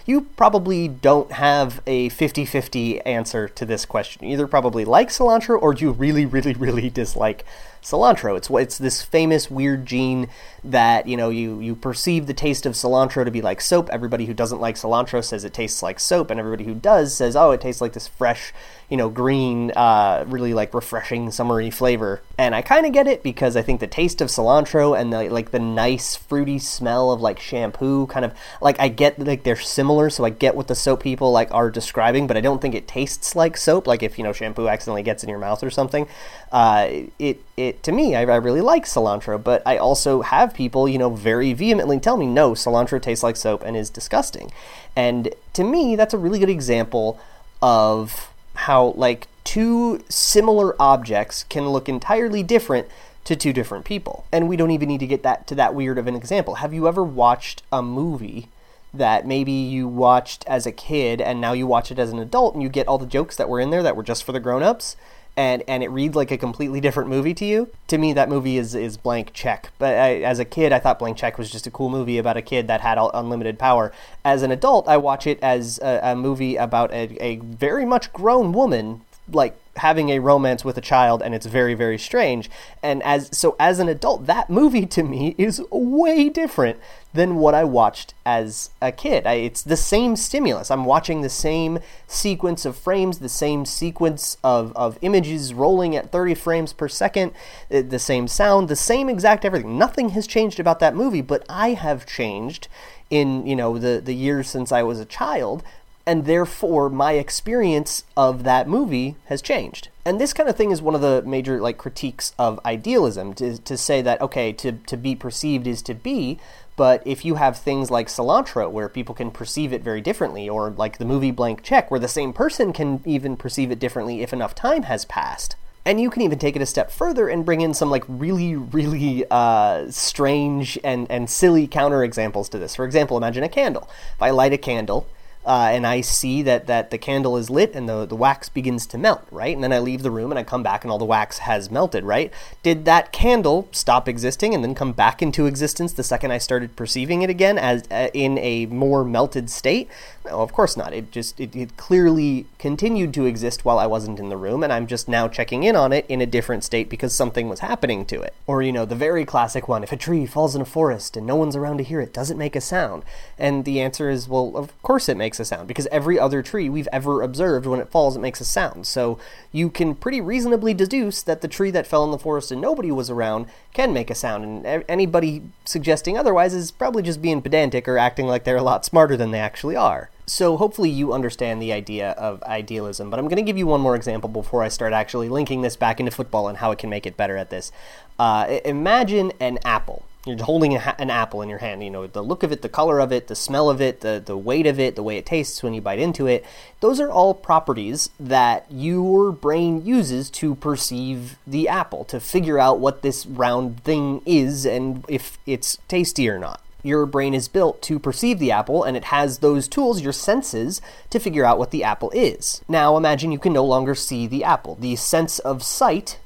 You 0.06 0.22
probably 0.36 0.86
don't 0.86 1.32
have 1.32 1.82
a 1.86 2.08
50 2.10 2.44
50 2.44 3.00
answer 3.00 3.48
to 3.48 3.66
this 3.66 3.84
question. 3.84 4.24
You 4.24 4.34
either 4.34 4.46
probably 4.46 4.84
like 4.84 5.08
cilantro 5.08 5.60
or 5.60 5.74
do 5.74 5.84
you 5.84 5.90
really, 5.90 6.24
really, 6.24 6.54
really 6.54 6.88
dislike 6.88 7.44
cilantro. 7.82 8.36
It's 8.36 8.50
it's 8.50 8.78
this 8.78 9.02
famous 9.02 9.50
weird 9.50 9.86
gene 9.86 10.28
that 10.64 11.06
you 11.06 11.16
know 11.16 11.30
you 11.30 11.60
you 11.60 11.74
perceive 11.74 12.26
the 12.26 12.34
taste 12.34 12.66
of 12.66 12.74
cilantro 12.74 13.24
to 13.24 13.30
be 13.30 13.42
like 13.42 13.60
soap. 13.60 13.88
Everybody 13.90 14.26
who 14.26 14.34
doesn't 14.34 14.60
like 14.60 14.76
cilantro 14.76 15.24
says 15.24 15.44
it 15.44 15.54
tastes 15.54 15.82
like 15.82 16.00
soap, 16.00 16.30
and 16.30 16.38
everybody 16.38 16.64
who 16.64 16.74
does 16.74 17.14
says, 17.14 17.36
oh, 17.36 17.50
it 17.52 17.60
tastes 17.60 17.80
like 17.80 17.92
this 17.92 18.08
fresh, 18.08 18.52
you 18.88 18.96
know, 18.96 19.08
green, 19.08 19.70
uh, 19.72 20.24
really 20.26 20.54
like 20.54 20.74
refreshing 20.74 21.30
summery 21.30 21.70
flavor. 21.70 22.22
And 22.36 22.54
I 22.54 22.62
kind 22.62 22.86
of 22.86 22.92
get 22.92 23.06
it 23.06 23.22
because 23.22 23.56
I 23.56 23.62
think 23.62 23.80
the 23.80 23.86
taste 23.86 24.20
of 24.20 24.28
cilantro 24.28 24.98
and 24.98 25.12
the 25.12 25.28
like 25.30 25.50
the 25.50 25.58
nice 25.58 26.16
fruity 26.16 26.58
smell 26.58 27.10
of 27.12 27.20
like 27.20 27.38
shampoo 27.38 28.06
kind 28.08 28.24
of 28.24 28.32
like 28.60 28.78
I 28.80 28.88
get 28.88 29.18
like 29.18 29.44
they're 29.44 29.56
similar, 29.56 30.10
so 30.10 30.24
I 30.24 30.30
get 30.30 30.54
what 30.54 30.68
the 30.68 30.74
soap 30.74 31.02
people 31.02 31.32
like 31.32 31.52
are 31.52 31.70
describing, 31.70 32.26
but 32.26 32.36
I 32.36 32.40
don't 32.40 32.60
think 32.60 32.74
it 32.74 32.88
tastes 32.88 33.36
like 33.36 33.56
soap. 33.56 33.86
Like 33.86 34.02
if 34.02 34.18
you 34.18 34.24
know 34.24 34.32
shampoo 34.32 34.68
accidentally 34.68 35.02
gets 35.02 35.22
in 35.22 35.28
your 35.28 35.38
mouth 35.38 35.62
or 35.62 35.70
something, 35.70 36.08
uh, 36.52 36.88
it 37.18 37.42
it 37.56 37.67
to 37.72 37.92
me 37.92 38.14
I, 38.14 38.22
I 38.22 38.36
really 38.36 38.60
like 38.60 38.84
cilantro, 38.84 39.42
but 39.42 39.62
I 39.66 39.76
also 39.76 40.22
have 40.22 40.54
people 40.54 40.88
you 40.88 40.98
know 40.98 41.10
very 41.10 41.52
vehemently 41.52 41.98
tell 42.00 42.16
me 42.16 42.26
no, 42.26 42.52
cilantro 42.52 43.00
tastes 43.00 43.22
like 43.22 43.36
soap 43.36 43.62
and 43.64 43.76
is 43.76 43.90
disgusting, 43.90 44.52
and 44.96 45.28
to 45.52 45.64
me 45.64 45.96
that's 45.96 46.14
a 46.14 46.18
really 46.18 46.38
good 46.38 46.50
example 46.50 47.20
of 47.60 48.30
how 48.54 48.88
like 48.96 49.28
two 49.44 50.02
similar 50.08 50.74
objects 50.80 51.44
can 51.44 51.68
look 51.70 51.88
entirely 51.88 52.42
different 52.42 52.86
to 53.24 53.36
two 53.36 53.52
different 53.52 53.84
people. 53.84 54.24
And 54.32 54.48
we 54.48 54.56
don't 54.56 54.70
even 54.70 54.88
need 54.88 55.00
to 55.00 55.06
get 55.06 55.22
that 55.22 55.46
to 55.48 55.54
that 55.54 55.74
weird 55.74 55.98
of 55.98 56.06
an 56.06 56.14
example. 56.14 56.56
Have 56.56 56.72
you 56.72 56.88
ever 56.88 57.04
watched 57.04 57.62
a 57.70 57.82
movie 57.82 58.48
that 58.92 59.26
maybe 59.26 59.52
you 59.52 59.86
watched 59.86 60.44
as 60.46 60.66
a 60.66 60.72
kid 60.72 61.20
and 61.20 61.40
now 61.40 61.52
you 61.52 61.66
watch 61.66 61.90
it 61.90 61.98
as 61.98 62.10
an 62.10 62.18
adult 62.18 62.54
and 62.54 62.62
you 62.62 62.70
get 62.70 62.88
all 62.88 62.98
the 62.98 63.06
jokes 63.06 63.36
that 63.36 63.48
were 63.48 63.60
in 63.60 63.70
there 63.70 63.82
that 63.82 63.96
were 63.96 64.02
just 64.02 64.24
for 64.24 64.32
the 64.32 64.40
grown-ups? 64.40 64.96
And 65.36 65.62
and 65.68 65.82
it 65.82 65.88
reads 65.88 66.16
like 66.16 66.30
a 66.30 66.38
completely 66.38 66.80
different 66.80 67.08
movie 67.08 67.34
to 67.34 67.44
you, 67.44 67.70
to 67.86 67.98
me 67.98 68.12
that 68.12 68.28
movie 68.28 68.58
is 68.58 68.74
is 68.74 68.96
Blank 68.96 69.32
Check. 69.32 69.70
But 69.78 69.94
I, 69.94 70.16
as 70.22 70.38
a 70.38 70.44
kid, 70.44 70.72
I 70.72 70.78
thought 70.78 70.98
Blank 70.98 71.16
Check 71.16 71.38
was 71.38 71.50
just 71.50 71.66
a 71.66 71.70
cool 71.70 71.90
movie 71.90 72.18
about 72.18 72.36
a 72.36 72.42
kid 72.42 72.66
that 72.68 72.80
had 72.80 72.98
unlimited 73.14 73.58
power. 73.58 73.92
As 74.24 74.42
an 74.42 74.50
adult, 74.50 74.88
I 74.88 74.96
watch 74.96 75.26
it 75.26 75.38
as 75.42 75.78
a, 75.80 76.00
a 76.02 76.16
movie 76.16 76.56
about 76.56 76.92
a, 76.92 77.16
a 77.24 77.36
very 77.36 77.84
much 77.84 78.12
grown 78.12 78.52
woman 78.52 79.02
like 79.30 79.58
having 79.76 80.10
a 80.10 80.18
romance 80.18 80.64
with 80.64 80.76
a 80.76 80.80
child 80.80 81.22
and 81.22 81.34
it's 81.34 81.46
very 81.46 81.74
very 81.74 81.98
strange 81.98 82.50
and 82.82 83.00
as 83.04 83.28
so 83.30 83.54
as 83.60 83.78
an 83.78 83.88
adult 83.88 84.26
that 84.26 84.50
movie 84.50 84.86
to 84.86 85.04
me 85.04 85.36
is 85.38 85.62
way 85.70 86.28
different 86.28 86.78
than 87.12 87.36
what 87.36 87.54
I 87.54 87.64
watched 87.64 88.14
as 88.26 88.70
a 88.82 88.92
kid. 88.92 89.26
I, 89.26 89.34
it's 89.34 89.62
the 89.62 89.76
same 89.76 90.14
stimulus. 90.14 90.70
I'm 90.70 90.84
watching 90.84 91.22
the 91.22 91.30
same 91.30 91.78
sequence 92.06 92.64
of 92.66 92.76
frames, 92.76 93.18
the 93.18 93.28
same 93.28 93.64
sequence 93.64 94.36
of, 94.44 94.72
of 94.76 94.98
images 95.00 95.54
rolling 95.54 95.96
at 95.96 96.12
30 96.12 96.34
frames 96.34 96.72
per 96.72 96.86
second, 96.86 97.32
uh, 97.72 97.82
the 97.82 97.98
same 97.98 98.28
sound, 98.28 98.68
the 98.68 98.76
same 98.76 99.08
exact 99.08 99.44
everything. 99.44 99.78
Nothing 99.78 100.10
has 100.10 100.26
changed 100.26 100.60
about 100.60 100.80
that 100.80 100.94
movie, 100.94 101.22
but 101.22 101.44
I 101.48 101.70
have 101.70 102.04
changed 102.04 102.68
in, 103.08 103.46
you 103.46 103.56
know, 103.56 103.78
the, 103.78 104.02
the 104.04 104.14
years 104.14 104.48
since 104.48 104.70
I 104.70 104.82
was 104.82 105.00
a 105.00 105.06
child 105.06 105.62
and 106.08 106.24
therefore 106.24 106.88
my 106.88 107.12
experience 107.12 108.02
of 108.16 108.42
that 108.42 108.66
movie 108.66 109.14
has 109.26 109.42
changed. 109.42 109.90
And 110.06 110.18
this 110.18 110.32
kind 110.32 110.48
of 110.48 110.56
thing 110.56 110.70
is 110.70 110.80
one 110.80 110.94
of 110.94 111.02
the 111.02 111.20
major 111.26 111.60
like 111.60 111.76
critiques 111.76 112.32
of 112.38 112.58
idealism 112.64 113.34
to, 113.34 113.58
to 113.58 113.76
say 113.76 114.00
that 114.00 114.18
okay, 114.22 114.54
to, 114.54 114.72
to 114.72 114.96
be 114.96 115.14
perceived 115.14 115.66
is 115.66 115.82
to 115.82 115.92
be, 115.92 116.38
but 116.76 117.02
if 117.04 117.26
you 117.26 117.34
have 117.34 117.58
things 117.58 117.90
like 117.90 118.08
cilantro 118.08 118.70
where 118.70 118.88
people 118.88 119.14
can 119.14 119.30
perceive 119.30 119.70
it 119.70 119.82
very 119.82 120.00
differently, 120.00 120.48
or 120.48 120.70
like 120.70 120.96
the 120.96 121.04
movie 121.04 121.30
Blank 121.30 121.62
Check 121.62 121.90
where 121.90 122.00
the 122.00 122.08
same 122.08 122.32
person 122.32 122.72
can 122.72 123.02
even 123.04 123.36
perceive 123.36 123.70
it 123.70 123.78
differently 123.78 124.22
if 124.22 124.32
enough 124.32 124.54
time 124.54 124.84
has 124.84 125.04
passed. 125.04 125.56
And 125.84 126.00
you 126.00 126.08
can 126.08 126.22
even 126.22 126.38
take 126.38 126.56
it 126.56 126.62
a 126.62 126.66
step 126.66 126.90
further 126.90 127.28
and 127.28 127.44
bring 127.44 127.60
in 127.60 127.74
some 127.74 127.90
like 127.90 128.04
really, 128.08 128.56
really 128.56 129.26
uh, 129.30 129.90
strange 129.90 130.78
and, 130.82 131.06
and 131.10 131.28
silly 131.28 131.68
counterexamples 131.68 132.48
to 132.48 132.58
this. 132.58 132.74
For 132.74 132.86
example, 132.86 133.18
imagine 133.18 133.44
a 133.44 133.48
candle. 133.50 133.90
If 134.14 134.22
I 134.22 134.30
light 134.30 134.54
a 134.54 134.58
candle 134.58 135.06
uh, 135.48 135.70
and 135.72 135.86
I 135.86 136.02
see 136.02 136.42
that, 136.42 136.66
that 136.66 136.90
the 136.90 136.98
candle 136.98 137.38
is 137.38 137.48
lit 137.48 137.74
and 137.74 137.88
the, 137.88 138.04
the 138.04 138.14
wax 138.14 138.50
begins 138.50 138.86
to 138.88 138.98
melt, 138.98 139.26
right? 139.30 139.54
And 139.54 139.64
then 139.64 139.72
I 139.72 139.78
leave 139.78 140.02
the 140.02 140.10
room 140.10 140.30
and 140.30 140.38
I 140.38 140.44
come 140.44 140.62
back 140.62 140.84
and 140.84 140.90
all 140.90 140.98
the 140.98 141.06
wax 141.06 141.38
has 141.38 141.70
melted, 141.70 142.04
right? 142.04 142.30
Did 142.62 142.84
that 142.84 143.12
candle 143.12 143.66
stop 143.72 144.08
existing 144.08 144.54
and 144.54 144.62
then 144.62 144.74
come 144.74 144.92
back 144.92 145.22
into 145.22 145.46
existence 145.46 145.94
the 145.94 146.02
second 146.02 146.32
I 146.32 146.38
started 146.38 146.76
perceiving 146.76 147.22
it 147.22 147.30
again 147.30 147.56
as 147.56 147.84
uh, 147.90 148.10
in 148.12 148.36
a 148.36 148.66
more 148.66 149.04
melted 149.06 149.48
state? 149.48 149.88
No, 150.28 150.42
of 150.42 150.52
course 150.52 150.76
not. 150.76 150.92
It 150.92 151.10
just 151.10 151.40
it, 151.40 151.56
it 151.56 151.76
clearly 151.76 152.46
continued 152.58 153.14
to 153.14 153.24
exist 153.24 153.64
while 153.64 153.78
I 153.78 153.86
wasn't 153.86 154.20
in 154.20 154.28
the 154.28 154.36
room, 154.36 154.62
and 154.62 154.72
I'm 154.72 154.86
just 154.86 155.08
now 155.08 155.28
checking 155.28 155.62
in 155.62 155.74
on 155.74 155.92
it 155.92 156.04
in 156.08 156.20
a 156.20 156.26
different 156.26 156.64
state 156.64 156.90
because 156.90 157.14
something 157.14 157.48
was 157.48 157.60
happening 157.60 158.04
to 158.06 158.20
it. 158.20 158.34
Or 158.46 158.62
you 158.62 158.72
know, 158.72 158.84
the 158.84 158.94
very 158.94 159.24
classic 159.24 159.68
one: 159.68 159.82
if 159.82 159.92
a 159.92 159.96
tree 159.96 160.26
falls 160.26 160.54
in 160.54 160.60
a 160.60 160.66
forest 160.66 161.16
and 161.16 161.26
no 161.26 161.36
one's 161.36 161.56
around 161.56 161.78
to 161.78 161.84
hear 161.84 162.00
it, 162.00 162.12
does 162.12 162.30
it 162.30 162.36
make 162.36 162.56
a 162.56 162.60
sound? 162.60 163.04
And 163.38 163.64
the 163.64 163.80
answer 163.80 164.10
is, 164.10 164.28
well, 164.28 164.52
of 164.54 164.80
course 164.82 165.08
it 165.08 165.16
makes 165.38 165.48
a 165.48 165.54
sound 165.54 165.68
because 165.68 165.86
every 165.90 166.18
other 166.18 166.42
tree 166.42 166.68
we've 166.68 166.88
ever 166.92 167.22
observed, 167.22 167.66
when 167.66 167.80
it 167.80 167.90
falls, 167.90 168.16
it 168.16 168.20
makes 168.20 168.40
a 168.40 168.44
sound. 168.44 168.86
So 168.86 169.18
you 169.52 169.70
can 169.70 169.94
pretty 169.94 170.20
reasonably 170.20 170.74
deduce 170.74 171.22
that 171.22 171.40
the 171.40 171.48
tree 171.48 171.70
that 171.70 171.86
fell 171.86 172.04
in 172.04 172.10
the 172.10 172.18
forest 172.18 172.50
and 172.50 172.60
nobody 172.60 172.90
was 172.90 173.10
around 173.10 173.46
can 173.72 173.92
make 173.92 174.10
a 174.10 174.14
sound, 174.14 174.66
and 174.66 174.84
anybody 174.88 175.42
suggesting 175.64 176.18
otherwise 176.18 176.54
is 176.54 176.70
probably 176.70 177.02
just 177.02 177.22
being 177.22 177.42
pedantic 177.42 177.86
or 177.86 177.98
acting 177.98 178.26
like 178.26 178.44
they're 178.44 178.56
a 178.56 178.62
lot 178.62 178.84
smarter 178.84 179.16
than 179.16 179.30
they 179.30 179.40
actually 179.40 179.76
are. 179.76 180.10
So 180.26 180.56
hopefully 180.56 180.90
you 180.90 181.12
understand 181.12 181.62
the 181.62 181.72
idea 181.72 182.10
of 182.12 182.42
idealism, 182.42 183.08
but 183.08 183.18
I'm 183.18 183.28
going 183.28 183.36
to 183.36 183.42
give 183.42 183.56
you 183.56 183.66
one 183.66 183.80
more 183.80 183.96
example 183.96 184.28
before 184.28 184.62
I 184.62 184.68
start 184.68 184.92
actually 184.92 185.28
linking 185.28 185.62
this 185.62 185.76
back 185.76 186.00
into 186.00 186.12
football 186.12 186.48
and 186.48 186.58
how 186.58 186.70
it 186.70 186.78
can 186.78 186.90
make 186.90 187.06
it 187.06 187.16
better 187.16 187.36
at 187.36 187.50
this. 187.50 187.72
Uh, 188.18 188.58
imagine 188.64 189.32
an 189.40 189.58
apple. 189.64 190.04
You're 190.26 190.42
holding 190.42 190.74
an 190.76 191.10
apple 191.10 191.42
in 191.42 191.48
your 191.48 191.58
hand. 191.58 191.82
You 191.82 191.90
know 191.90 192.06
the 192.06 192.22
look 192.22 192.42
of 192.42 192.52
it, 192.52 192.62
the 192.62 192.68
color 192.68 192.98
of 192.98 193.12
it, 193.12 193.28
the 193.28 193.34
smell 193.34 193.70
of 193.70 193.80
it, 193.80 194.00
the 194.00 194.22
the 194.24 194.36
weight 194.36 194.66
of 194.66 194.78
it, 194.78 194.96
the 194.96 195.02
way 195.02 195.16
it 195.16 195.26
tastes 195.26 195.62
when 195.62 195.74
you 195.74 195.80
bite 195.80 195.98
into 195.98 196.26
it. 196.26 196.44
Those 196.80 197.00
are 197.00 197.10
all 197.10 197.34
properties 197.34 198.10
that 198.18 198.66
your 198.70 199.32
brain 199.32 199.86
uses 199.86 200.28
to 200.30 200.54
perceive 200.56 201.38
the 201.46 201.68
apple, 201.68 202.04
to 202.06 202.20
figure 202.20 202.58
out 202.58 202.78
what 202.80 203.02
this 203.02 203.26
round 203.26 203.82
thing 203.84 204.20
is 204.26 204.66
and 204.66 205.04
if 205.08 205.38
it's 205.46 205.78
tasty 205.88 206.28
or 206.28 206.38
not 206.38 206.62
your 206.82 207.06
brain 207.06 207.34
is 207.34 207.48
built 207.48 207.82
to 207.82 207.98
perceive 207.98 208.38
the 208.38 208.52
apple 208.52 208.84
and 208.84 208.96
it 208.96 209.04
has 209.04 209.38
those 209.38 209.68
tools, 209.68 210.00
your 210.00 210.12
senses, 210.12 210.80
to 211.10 211.18
figure 211.18 211.44
out 211.44 211.58
what 211.58 211.70
the 211.70 211.84
apple 211.84 212.10
is. 212.10 212.62
Now 212.68 212.96
imagine 212.96 213.32
you 213.32 213.38
can 213.38 213.52
no 213.52 213.64
longer 213.64 213.94
see 213.94 214.26
the 214.26 214.44
apple. 214.44 214.76
The 214.76 214.96
sense 214.96 215.38
of 215.40 215.62
sight 215.62 216.18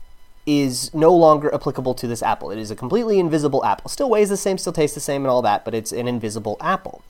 is 0.46 0.92
no 0.92 1.14
longer 1.14 1.54
applicable 1.54 1.94
to 1.94 2.06
this 2.06 2.22
apple. 2.22 2.50
It 2.50 2.58
is 2.58 2.70
a 2.70 2.76
completely 2.76 3.18
invisible 3.18 3.64
apple. 3.64 3.88
Still 3.88 4.10
weighs 4.10 4.28
the 4.28 4.36
same, 4.36 4.58
still 4.58 4.72
tastes 4.72 4.94
the 4.94 5.00
same, 5.00 5.22
and 5.22 5.30
all 5.30 5.42
that, 5.42 5.64
but 5.64 5.74
it's 5.74 5.92
an 5.92 6.08
invisible 6.08 6.56
apple. 6.60 7.02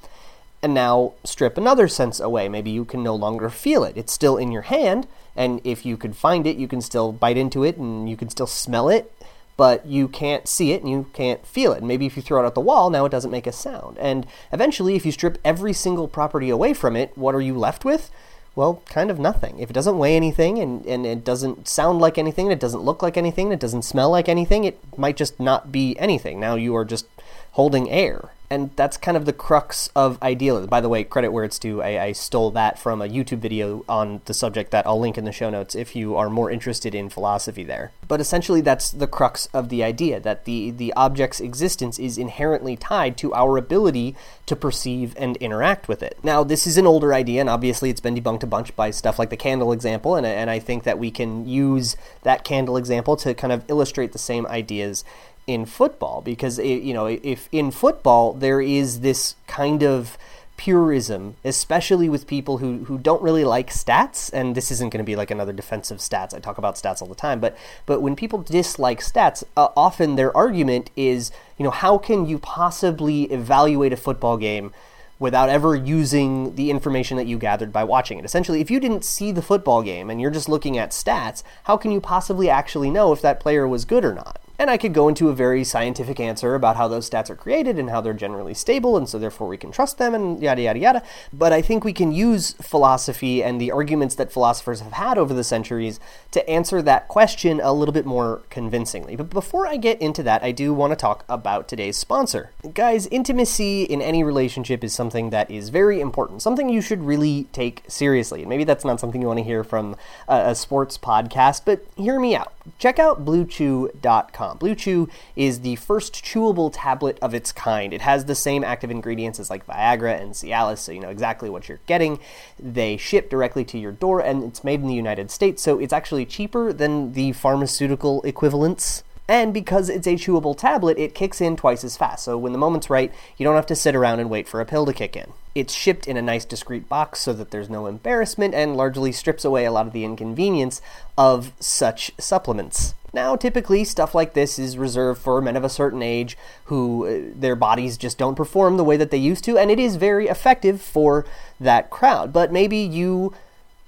And 0.63 0.75
now 0.75 1.15
strip 1.25 1.57
another 1.57 1.89
sense 1.89 2.21
away. 2.21 2.49
Maybe 2.49 2.71
you 2.71 2.85
can 2.85 3.03
no 3.03 3.15
longer 3.15 3.49
feel 3.49 3.85
it. 3.85 3.97
It's 3.97 4.13
still 4.13 4.37
in 4.37 4.53
your 4.53 4.63
hand, 4.63 5.09
and 5.35 5.61
if 5.65 5.87
you 5.87 5.97
could 5.97 6.15
find 6.15 6.47
it, 6.47 6.57
you 6.57 6.69
can 6.69 6.81
still 6.81 7.13
bite 7.13 7.37
into 7.37 7.65
it 7.65 7.77
and 7.77 8.09
you 8.09 8.17
can 8.17 8.29
still 8.29 8.47
smell 8.47 8.89
it, 8.89 9.13
but 9.57 9.87
you 9.87 10.09
can't 10.09 10.47
see 10.47 10.73
it 10.73 10.83
and 10.83 10.91
you 10.91 11.07
can't 11.15 11.47
feel 11.47 11.73
it. 11.73 11.79
And 11.79 11.89
maybe 11.89 12.07
if 12.07 12.17
you 12.17 12.23
throw 12.23 12.43
it 12.43 12.47
at 12.47 12.55
the 12.55 12.61
wall, 12.61 12.91
now 12.91 13.07
it 13.07 13.11
doesn't 13.11 13.31
make 13.31 13.47
a 13.47 13.53
sound. 13.53 13.97
And 13.99 14.27
eventually, 14.53 14.95
if 14.95 15.07
you 15.07 15.13
strip 15.13 15.39
every 15.45 15.73
single 15.73 16.07
property 16.07 16.51
away 16.51 16.75
from 16.75 16.97
it, 16.97 17.17
what 17.17 17.35
are 17.35 17.41
you 17.41 17.57
left 17.59 17.85
with? 17.85 18.11
Well, 18.55 18.83
kind 18.87 19.11
of 19.11 19.19
nothing. 19.19 19.59
If 19.59 19.71
it 19.71 19.73
doesn't 19.73 19.99
weigh 19.99 20.15
anything 20.15 20.59
and, 20.59 20.85
and 20.85 21.07
it 21.07 21.25
doesn't 21.25 21.69
sound 21.69 22.01
like 22.01 22.19
anything, 22.19 22.47
and 22.47 22.53
it 22.53 22.61
doesn't 22.61 22.83
look 22.83 23.03
like 23.03 23.17
anything, 23.17 23.47
and 23.47 23.55
it 23.55 23.61
doesn't 23.61 23.83
smell 23.83 24.11
like 24.11 24.29
anything, 24.29 24.65
it 24.65 24.79
might 24.99 25.17
just 25.17 25.41
not 25.41 25.73
be 25.73 25.99
anything. 25.99 26.39
Now 26.39 26.57
you 26.57 26.77
are 26.77 26.85
just 26.85 27.07
holding 27.53 27.91
air 27.91 28.31
and 28.53 28.71
that's 28.77 28.99
kind 28.99 29.17
of 29.17 29.25
the 29.25 29.33
crux 29.33 29.89
of 29.97 30.23
idealism. 30.23 30.69
By 30.69 30.83
the 30.83 30.89
way, 30.91 31.05
credit 31.05 31.31
where 31.31 31.43
it's 31.43 31.59
due. 31.59 31.81
I, 31.81 32.05
I, 32.05 32.13
stole 32.13 32.51
that 32.51 32.79
from 32.79 33.01
a 33.01 33.09
YouTube 33.09 33.39
video 33.39 33.83
on 33.89 34.21
the 34.27 34.35
subject 34.35 34.73
that 34.73 34.87
I'll 34.87 35.01
link 35.01 35.17
in 35.17 35.25
the 35.25 35.33
show 35.33 35.49
notes 35.49 35.75
if 35.75 35.97
you 35.97 36.17
are 36.17 36.29
more 36.29 36.51
interested 36.51 36.95
in 36.95 37.09
philosophy 37.09 37.65
there. 37.65 37.93
But 38.07 38.21
essentially, 38.21 38.61
that's 38.61 38.91
the 38.91 39.07
crux 39.07 39.47
of 39.55 39.71
the 39.71 39.83
idea 39.83 40.21
that 40.21 40.45
the, 40.45 40.71
the 40.71 40.93
object's 40.93 41.41
existence 41.41 41.99
is 41.99 42.19
inherently 42.19 42.77
tied 42.77 43.17
to 43.19 43.33
our 43.33 43.57
ability 43.57 44.15
to 44.45 44.55
perceive 44.55 45.15
and 45.17 45.39
interact 45.39 45.89
with 45.89 46.03
it. 46.03 46.19
Now, 46.23 46.45
this 46.45 46.67
is 46.67 46.77
an 46.77 46.87
older 46.87 47.15
idea, 47.15 47.41
and 47.41 47.49
obviously 47.49 47.89
it's 47.89 48.03
been 48.03 48.15
debunked 48.15 48.43
a 48.43 48.47
bunch 48.47 48.77
by 48.77 48.91
stuff 48.91 49.19
like 49.19 49.31
the 49.31 49.37
candle 49.39 49.73
example, 49.73 50.15
and, 50.15 50.27
and 50.27 50.51
I 50.51 50.59
think 50.59 50.83
that 50.83 50.99
we 50.99 51.11
can 51.11 51.49
use 51.49 51.97
that 52.23 52.45
candle 52.45 52.77
example 52.77 53.17
to 53.17 53.33
kind 53.33 53.53
of 53.53 53.65
illustrate 53.69 54.13
the 54.13 54.19
same 54.19 54.47
ideas 54.49 55.05
in 55.47 55.67
football 55.67 56.21
because 56.21 56.59
it, 56.59 56.83
you 56.83 56.95
know 56.95 57.07
if 57.07 57.49
in 57.53 57.71
football 57.71 58.33
there 58.33 58.61
is 58.61 59.01
this 59.01 59.35
kind 59.47 59.83
of 59.83 60.17
purism, 60.63 61.35
especially 61.45 62.09
with 62.09 62.25
people 62.25 62.59
who, 62.59 62.85
who 62.85 62.97
don't 62.97 63.21
really 63.21 63.45
like 63.45 63.69
stats. 63.69 64.33
And 64.33 64.55
this 64.55 64.71
isn't 64.71 64.91
going 64.91 65.05
to 65.05 65.05
be 65.05 65.17
like 65.17 65.33
another 65.33 65.53
defensive 65.53 65.99
stats. 65.99 66.33
I 66.33 66.39
talk 66.39 66.57
about 66.57 66.77
stats 66.77 67.03
all 67.03 67.09
the 67.09 67.17
time, 67.17 67.41
but 67.41 67.57
but 67.85 68.01
when 68.01 68.15
people 68.15 68.43
dislike 68.43 69.01
stats, 69.01 69.43
uh, 69.57 69.71
often 69.77 70.15
their 70.15 70.37
argument 70.37 70.91
is, 70.95 71.33
you 71.59 71.65
know, 71.65 71.73
how 71.73 71.99
can 71.99 72.27
you 72.27 72.39
possibly 72.39 73.25
evaluate 73.25 73.93
a 73.93 73.97
football 73.97 74.37
game? 74.37 74.73
without 75.19 75.49
ever 75.49 75.77
using 75.77 76.53
the 76.57 76.69
information 76.69 77.17
that 77.17 77.29
you 77.29 77.39
gathered 77.39 77.73
by 77.73 77.85
watching 77.85 78.19
it. 78.19 78.25
Essentially, 78.25 78.61
if 78.61 78.73
you 78.73 78.81
didn't 78.81 79.05
see 79.05 79.31
the 79.31 79.41
football 79.41 79.81
game 79.81 80.11
and 80.11 80.21
you're 80.21 80.33
just 80.33 80.49
looking 80.49 80.77
at 80.77 80.91
stats, 80.91 81.45
how 81.63 81.77
can 81.77 81.93
you 81.93 82.01
possibly 82.01 82.51
actually 82.51 82.91
know 82.91 83.13
if 83.13 83.23
that 83.23 83.39
player 83.39 83.69
was 83.69 83.85
good 83.85 84.05
or 84.05 84.13
not? 84.13 84.42
And 84.59 84.71
I 84.71 84.77
could 84.77 84.95
go 84.95 85.09
into 85.09 85.29
a 85.29 85.35
very 85.35 85.65
scientific 85.65 86.21
answer 86.21 86.55
about 86.55 86.77
how 86.77 86.87
those 86.87 87.09
stats 87.09 87.31
are 87.31 87.37
created 87.37 87.79
and 87.79 87.91
how 87.91 88.01
they're 88.01 88.13
generally 88.13 88.55
stable, 88.55 88.97
and 88.97 89.09
so 89.09 89.19
therefore 89.19 89.49
we 89.49 89.57
can 89.57 89.73
trust 89.73 89.99
them 89.99 90.15
and 90.15 90.41
yada 90.41 90.63
yada 90.63 90.79
yada. 90.79 91.03
But 91.33 91.53
I 91.53 91.63
think 91.63 91.85
we 91.85 91.93
can 91.93 92.13
use 92.13 92.53
philosophy 92.55 93.43
and 93.43 93.61
the 93.61 93.73
arguments 93.73 94.15
that 94.17 94.33
philosophers 94.33 94.81
have 94.81 94.93
had 94.93 95.19
over 95.19 95.35
the 95.35 95.43
centuries 95.45 95.99
to 96.31 96.49
answer 96.49 96.83
that 96.83 97.09
question 97.09 97.61
a 97.63 97.73
little 97.73 97.93
bit 97.93 98.07
more 98.07 98.43
convincingly. 98.51 99.17
But 99.17 99.31
before 99.31 99.67
I 99.67 99.77
get 99.77 100.01
into 100.01 100.23
that, 100.23 100.43
I 100.43 100.53
do 100.53 100.73
want 100.73 100.93
to 100.93 100.97
talk 100.97 101.25
about 101.29 101.67
today's 101.67 101.97
sponsor. 101.97 102.51
Guys, 102.75 103.07
intimacy 103.09 103.83
in 103.83 104.01
any 104.03 104.23
relationship 104.23 104.85
is 104.85 104.93
something 104.93 105.31
that 105.31 105.51
is 105.51 105.71
very 105.71 106.01
important, 106.01 106.43
something 106.43 106.69
you 106.69 106.81
should 106.81 107.03
really 107.03 107.45
take 107.53 107.83
seriously. 107.89 108.41
And 108.43 108.49
maybe 108.49 108.65
that's 108.65 108.85
not 108.85 109.01
something 109.01 109.21
you 109.21 109.27
want 109.27 109.39
to 109.39 109.45
hear 109.45 109.65
from 109.65 109.97
a, 110.29 110.51
a 110.51 110.55
sports 110.55 110.99
podcast, 110.99 111.63
but 111.65 111.85
hear 111.97 112.21
me 112.21 112.37
out. 112.37 112.53
Check 112.79 112.99
out 112.99 113.25
bluechew.com. 113.25 114.59
Blue 114.59 114.75
Chew 114.75 115.09
is 115.35 115.61
the 115.61 115.77
first 115.77 116.15
chewable 116.15 116.71
tablet 116.73 117.19
of 117.21 117.35
its 117.35 117.53
kind. 117.53 117.93
It 117.93 118.03
has 118.03 118.25
the 118.25 118.35
same 118.35 118.63
active 118.63 118.91
ingredients 118.91 119.41
as 119.41 119.51
like 119.51 119.67
Viagra 119.67 120.21
and 120.21 120.33
Cialis, 120.33 120.79
so 120.79 120.93
you 120.93 121.01
know 121.01 121.09
exactly 121.09 121.51
what 121.51 121.69
you're 121.69 121.81
getting. 121.87 122.21
They 122.59 122.97
ship 122.97 123.31
directly 123.31 123.65
to 123.67 123.79
your 123.79 123.93
door, 123.93 124.21
and 124.21 124.45
it's 124.45 124.65
made 124.65 124.81
in 124.81 124.87
the 124.87 124.95
United 124.95 125.31
States, 125.31 125.63
so 125.63 125.79
it's 125.79 125.93
actually 125.93 126.25
cheaper 126.25 126.73
than 126.73 127.13
the 127.13 127.33
pharmaceutical 127.33 128.23
equivalents. 128.23 129.03
And 129.29 129.55
because 129.55 129.89
it's 129.89 130.07
a 130.07 130.15
chewable 130.15 130.57
tablet, 130.57 130.99
it 130.99 131.15
kicks 131.15 131.41
in 131.41 131.57
twice 131.57 131.85
as 131.85 131.97
fast. 131.97 132.25
So 132.25 132.37
when 132.37 132.53
the 132.53 132.59
moment's 132.59 132.91
right, 132.91 133.13
you 133.37 133.45
don't 133.45 133.55
have 133.55 133.67
to 133.67 133.77
sit 133.77 133.95
around 133.95 134.21
and 134.21 134.29
wait 134.29 134.49
for 134.49 134.61
a 134.61 134.67
pill 134.67 134.85
to 134.85 134.93
kick 134.93 135.17
in. 135.17 135.33
It's 135.55 135.73
shipped 135.73 136.09
in 136.09 136.17
a 136.17 136.23
nice 136.23 136.45
discreet 136.45 136.89
box 136.89 137.21
so 137.21 137.33
that 137.35 137.51
there's 137.51 137.71
no 137.71 137.87
embarrassment 137.87 138.55
and 138.55 138.77
largely 138.77 139.13
strips 139.13 139.45
away 139.45 139.65
a 139.65 139.71
lot 139.71 139.87
of 139.87 139.93
the 139.93 140.05
inconvenience 140.05 140.83
of 141.17 141.53
such 141.61 142.11
supplements. 142.19 142.95
Now, 143.15 143.37
typically, 143.37 143.85
stuff 143.85 144.15
like 144.15 144.33
this 144.33 144.59
is 144.59 144.79
reserved 144.79 145.21
for 145.21 145.41
men 145.43 145.57
of 145.57 145.65
a 145.65 145.69
certain 145.69 146.03
age 146.03 146.37
who 146.65 147.07
uh, 147.07 147.33
their 147.39 147.55
bodies 147.55 147.99
just 147.99 148.17
don't 148.17 148.35
perform 148.35 148.79
the 148.79 148.85
way 148.85 148.97
that 148.97 149.11
they 149.11 149.19
used 149.19 149.45
to, 149.45 149.59
and 149.59 149.71
it 149.71 149.79
is 149.79 149.97
very 149.97 150.29
effective 150.29 150.81
for 150.81 151.27
that 151.61 151.91
crowd. 151.91 152.33
But 152.33 152.53
maybe 152.53 152.79
you 152.79 153.35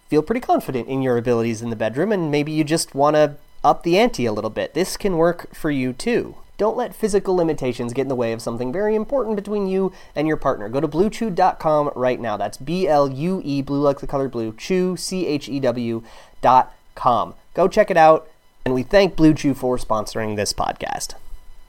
feel 0.09 0.23
pretty 0.23 0.43
confident 0.43 0.89
in 0.89 1.01
your 1.01 1.17
abilities 1.17 1.63
in 1.63 1.71
the 1.71 1.77
bedroom, 1.77 2.13
and 2.13 2.31
maybe 2.31 2.53
you 2.53 2.65
just 2.65 2.95
want 2.95 3.17
to 3.17 3.37
up 3.65 3.83
the 3.83 3.99
ante 3.99 4.27
a 4.27 4.33
little 4.33 4.51
bit. 4.51 4.75
This 4.75 4.97
can 4.97 5.17
work 5.17 5.55
for 5.55 5.71
you 5.71 5.93
too. 5.93 6.37
Don't 6.57 6.77
let 6.77 6.95
physical 6.95 7.35
limitations 7.35 7.93
get 7.93 8.03
in 8.03 8.09
the 8.09 8.15
way 8.15 8.33
of 8.33 8.41
something 8.41 8.73
very 8.73 8.95
important 8.95 9.35
between 9.35 9.67
you 9.67 9.93
and 10.15 10.29
your 10.29 10.37
partner. 10.37 10.69
Go 10.69 10.81
to 10.81 10.87
bluechew.com 10.87 11.91
right 11.97 12.21
now. 12.21 12.37
That's 12.37 12.59
B 12.59 12.87
L 12.87 13.11
U 13.11 13.43
E, 13.45 13.61
blue 13.63 13.81
like 13.81 13.99
the 13.99 14.07
color 14.07 14.29
blue, 14.29 14.55
chew, 14.57 14.97
C 14.97 15.27
H 15.27 15.49
E 15.49 15.59
W 15.59 16.03
dot 16.41 16.73
com. 16.95 17.35
Go 17.55 17.67
check 17.67 17.91
it 17.91 17.97
out 17.97 18.29
and 18.65 18.73
we 18.75 18.83
thank 18.83 19.17
Blue 19.17 19.35
Chew 19.35 19.55
for 19.55 19.77
sponsoring 19.77 20.37
this 20.37 20.53
podcast. 20.53 21.15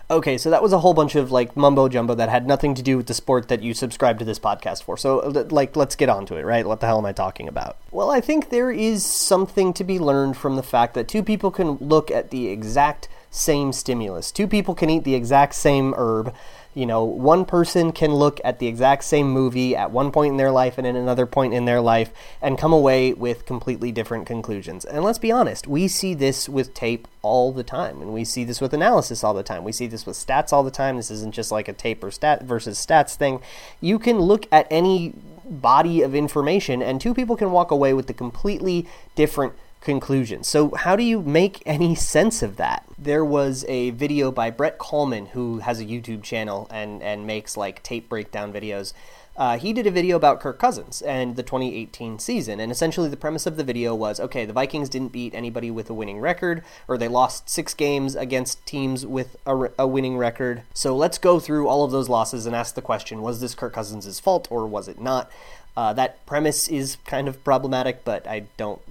Okay, 0.10 0.38
so 0.38 0.52
that 0.52 0.62
was 0.62 0.72
a 0.72 0.80
whole 0.80 0.94
bunch 0.94 1.16
of 1.16 1.32
like 1.32 1.58
mumbo 1.58 1.90
jumbo 1.90 2.14
that 2.14 2.30
had 2.30 2.46
nothing 2.46 2.76
to 2.76 2.84
do 2.84 2.96
with 2.96 3.08
the 3.08 3.14
sport 3.14 3.48
that 3.48 3.64
you 3.64 3.74
subscribe 3.74 4.20
to 4.20 4.26
this 4.26 4.38
podcast 4.38 4.84
for. 4.84 4.98
So, 4.98 5.18
like, 5.50 5.76
let's 5.76 5.96
get 5.96 6.10
on 6.10 6.28
to 6.28 6.36
it, 6.36 6.46
right? 6.46 6.66
What 6.66 6.80
the 6.80 6.86
hell 6.86 7.00
am 7.00 7.06
I 7.06 7.12
talking 7.12 7.48
about? 7.48 7.78
Well, 7.92 8.12
I 8.12 8.22
think 8.22 8.50
there 8.50 8.70
is 8.70 9.04
something 9.04 9.74
to 9.74 9.84
be 9.84 9.98
learned 9.98 10.38
from 10.38 10.58
the 10.58 10.64
fact 10.64 10.94
that 10.94 11.08
two 11.08 11.24
people 11.24 11.50
can 11.50 11.74
look 11.78 12.12
at 12.12 12.30
the 12.30 12.50
exact 12.50 13.08
same 13.32 13.74
stimulus. 13.74 14.32
Two 14.32 14.48
people 14.48 14.76
can 14.76 14.92
eat 14.92 15.06
the 15.06 15.16
exact 15.16 15.56
same 15.56 15.96
herb 15.98 16.34
you 16.76 16.86
know, 16.86 17.06
one 17.06 17.46
person 17.46 17.94
can 17.94 18.14
look 18.14 18.42
at 18.44 18.60
the 18.60 18.68
exact 18.68 19.06
same 19.06 19.30
movie 19.30 19.76
at 19.78 19.92
one 19.92 20.12
point 20.12 20.32
in 20.32 20.38
their 20.38 20.52
life 20.52 20.78
and 20.78 20.86
at 20.86 20.94
another 20.94 21.26
point 21.26 21.54
in 21.54 21.64
their 21.64 21.80
life 21.80 22.12
and 22.42 22.58
come 22.58 22.74
away 22.74 23.14
with 23.14 23.46
completely 23.46 23.94
different 23.94 24.28
conclusions. 24.28 24.84
And 24.84 25.04
let's 25.04 25.18
be 25.18 25.32
honest, 25.32 25.68
we 25.68 25.88
see 25.88 26.14
this 26.14 26.50
with 26.50 26.74
tape 26.74 27.08
all 27.22 27.54
the 27.54 27.64
time, 27.64 28.02
and 28.02 28.14
we 28.14 28.26
see 28.26 28.44
this 28.44 28.60
with 28.60 28.74
analysis 28.74 29.24
all 29.24 29.34
the 29.34 29.42
time. 29.42 29.64
We 29.64 29.72
see 29.72 29.88
this 29.88 30.06
with 30.06 30.18
stats 30.18 30.52
all 30.52 30.64
the 30.64 30.70
time. 30.70 30.98
This 30.98 31.10
isn't 31.10 31.34
just 31.34 31.50
like 31.50 31.70
a 31.70 31.74
tape 31.74 32.04
or 32.04 32.12
stat 32.12 32.44
versus 32.44 32.78
stats 32.78 33.16
thing. 33.16 33.42
You 33.80 33.98
can 33.98 34.20
look 34.20 34.46
at 34.52 34.68
any 34.70 35.14
body 35.46 36.02
of 36.02 36.14
information, 36.14 36.82
and 36.82 37.00
two 37.00 37.14
people 37.14 37.38
can 37.38 37.52
walk 37.52 37.72
away 37.72 37.94
with 37.94 38.08
the 38.08 38.14
completely 38.14 38.86
different 39.16 39.54
conclusion. 39.86 40.44
So, 40.44 40.72
how 40.72 40.98
do 40.98 41.04
you 41.04 41.22
make 41.22 41.64
any 41.66 41.96
sense 41.96 42.44
of 42.44 42.58
that? 42.58 42.86
There 42.98 43.24
was 43.24 43.64
a 43.70 43.92
video 43.92 44.32
by 44.32 44.50
Brett 44.50 44.80
Kollmann, 44.80 45.30
who 45.30 45.60
has 45.60 45.80
a 45.80 45.86
YouTube 45.86 46.24
channel 46.24 46.68
and, 46.72 47.02
and 47.02 47.26
makes 47.26 47.56
like 47.56 47.84
tape 47.84 48.10
breakdown 48.10 48.52
videos. 48.52 48.94
Uh, 49.38 49.58
he 49.58 49.74
did 49.74 49.86
a 49.86 49.92
video 49.92 50.16
about 50.16 50.40
Kirk 50.40 50.58
Cousins 50.58 51.02
and 51.02 51.36
the 51.36 51.44
2018 51.44 52.20
season. 52.20 52.62
And 52.62 52.72
essentially, 52.72 53.10
the 53.10 53.18
premise 53.18 53.46
of 53.46 53.58
the 53.58 53.66
video 53.66 53.94
was 53.94 54.20
okay, 54.20 54.46
the 54.46 54.54
Vikings 54.54 54.90
didn't 54.90 55.12
beat 55.12 55.36
anybody 55.36 55.70
with 55.70 55.90
a 55.90 55.94
winning 55.94 56.20
record, 56.20 56.64
or 56.88 56.98
they 56.98 57.10
lost 57.10 57.50
six 57.50 57.74
games 57.74 58.16
against 58.16 58.66
teams 58.66 59.06
with 59.06 59.36
a, 59.46 59.70
a 59.78 59.88
winning 59.88 60.18
record. 60.18 60.64
So 60.74 60.96
let's 60.96 61.18
go 61.18 61.40
through 61.40 61.68
all 61.68 61.84
of 61.84 61.92
those 61.92 62.10
losses 62.10 62.46
and 62.46 62.56
ask 62.56 62.76
the 62.76 62.82
question 62.82 63.22
was 63.22 63.42
this 63.42 63.56
Kirk 63.56 63.74
Cousins' 63.74 64.20
fault 64.20 64.48
or 64.50 64.66
was 64.66 64.88
it 64.88 65.00
not? 65.00 65.30
Uh, 65.78 65.92
that 65.92 66.26
premise 66.26 66.70
is 66.70 66.98
kind 67.06 67.28
of 67.28 67.44
problematic, 67.44 68.06
but 68.06 68.26
I 68.26 68.46
don't 68.56 68.82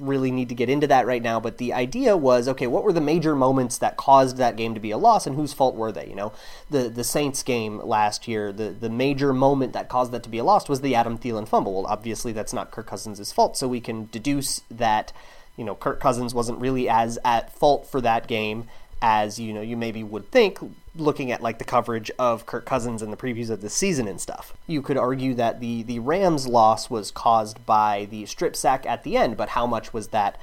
really 0.00 0.30
need 0.30 0.48
to 0.48 0.54
get 0.54 0.68
into 0.68 0.86
that 0.86 1.06
right 1.06 1.22
now, 1.22 1.40
but 1.40 1.58
the 1.58 1.72
idea 1.72 2.16
was 2.16 2.48
okay, 2.48 2.66
what 2.66 2.84
were 2.84 2.92
the 2.92 3.00
major 3.00 3.34
moments 3.36 3.78
that 3.78 3.96
caused 3.96 4.36
that 4.36 4.56
game 4.56 4.74
to 4.74 4.80
be 4.80 4.90
a 4.90 4.98
loss 4.98 5.26
and 5.26 5.36
whose 5.36 5.52
fault 5.52 5.74
were 5.74 5.92
they? 5.92 6.06
You 6.06 6.14
know, 6.14 6.32
the 6.70 6.88
the 6.88 7.04
Saints 7.04 7.42
game 7.42 7.78
last 7.78 8.28
year, 8.28 8.52
the, 8.52 8.70
the 8.70 8.90
major 8.90 9.32
moment 9.32 9.72
that 9.72 9.88
caused 9.88 10.12
that 10.12 10.22
to 10.24 10.28
be 10.28 10.38
a 10.38 10.44
loss 10.44 10.68
was 10.68 10.80
the 10.80 10.94
Adam 10.94 11.18
Thielen 11.18 11.48
fumble. 11.48 11.74
Well, 11.74 11.86
obviously 11.86 12.32
that's 12.32 12.52
not 12.52 12.70
Kirk 12.70 12.86
Cousins' 12.86 13.32
fault, 13.32 13.56
so 13.56 13.68
we 13.68 13.80
can 13.80 14.08
deduce 14.12 14.62
that, 14.70 15.12
you 15.56 15.64
know, 15.64 15.74
Kirk 15.74 16.00
Cousins 16.00 16.34
wasn't 16.34 16.60
really 16.60 16.88
as 16.88 17.18
at 17.24 17.52
fault 17.52 17.86
for 17.86 18.00
that 18.00 18.26
game 18.26 18.66
as, 19.02 19.38
you 19.38 19.52
know, 19.52 19.60
you 19.60 19.76
maybe 19.76 20.02
would 20.02 20.30
think 20.30 20.58
looking 20.98 21.30
at 21.30 21.42
like 21.42 21.58
the 21.58 21.64
coverage 21.64 22.10
of 22.18 22.46
Kirk 22.46 22.66
Cousins 22.66 23.02
and 23.02 23.12
the 23.12 23.16
previews 23.16 23.50
of 23.50 23.60
the 23.60 23.70
season 23.70 24.08
and 24.08 24.20
stuff. 24.20 24.54
You 24.66 24.82
could 24.82 24.96
argue 24.96 25.34
that 25.34 25.60
the 25.60 25.82
the 25.82 25.98
Rams 25.98 26.46
loss 26.46 26.90
was 26.90 27.10
caused 27.10 27.64
by 27.66 28.06
the 28.10 28.26
strip 28.26 28.56
sack 28.56 28.86
at 28.86 29.04
the 29.04 29.16
end, 29.16 29.36
but 29.36 29.50
how 29.50 29.66
much 29.66 29.92
was 29.92 30.08
that 30.08 30.38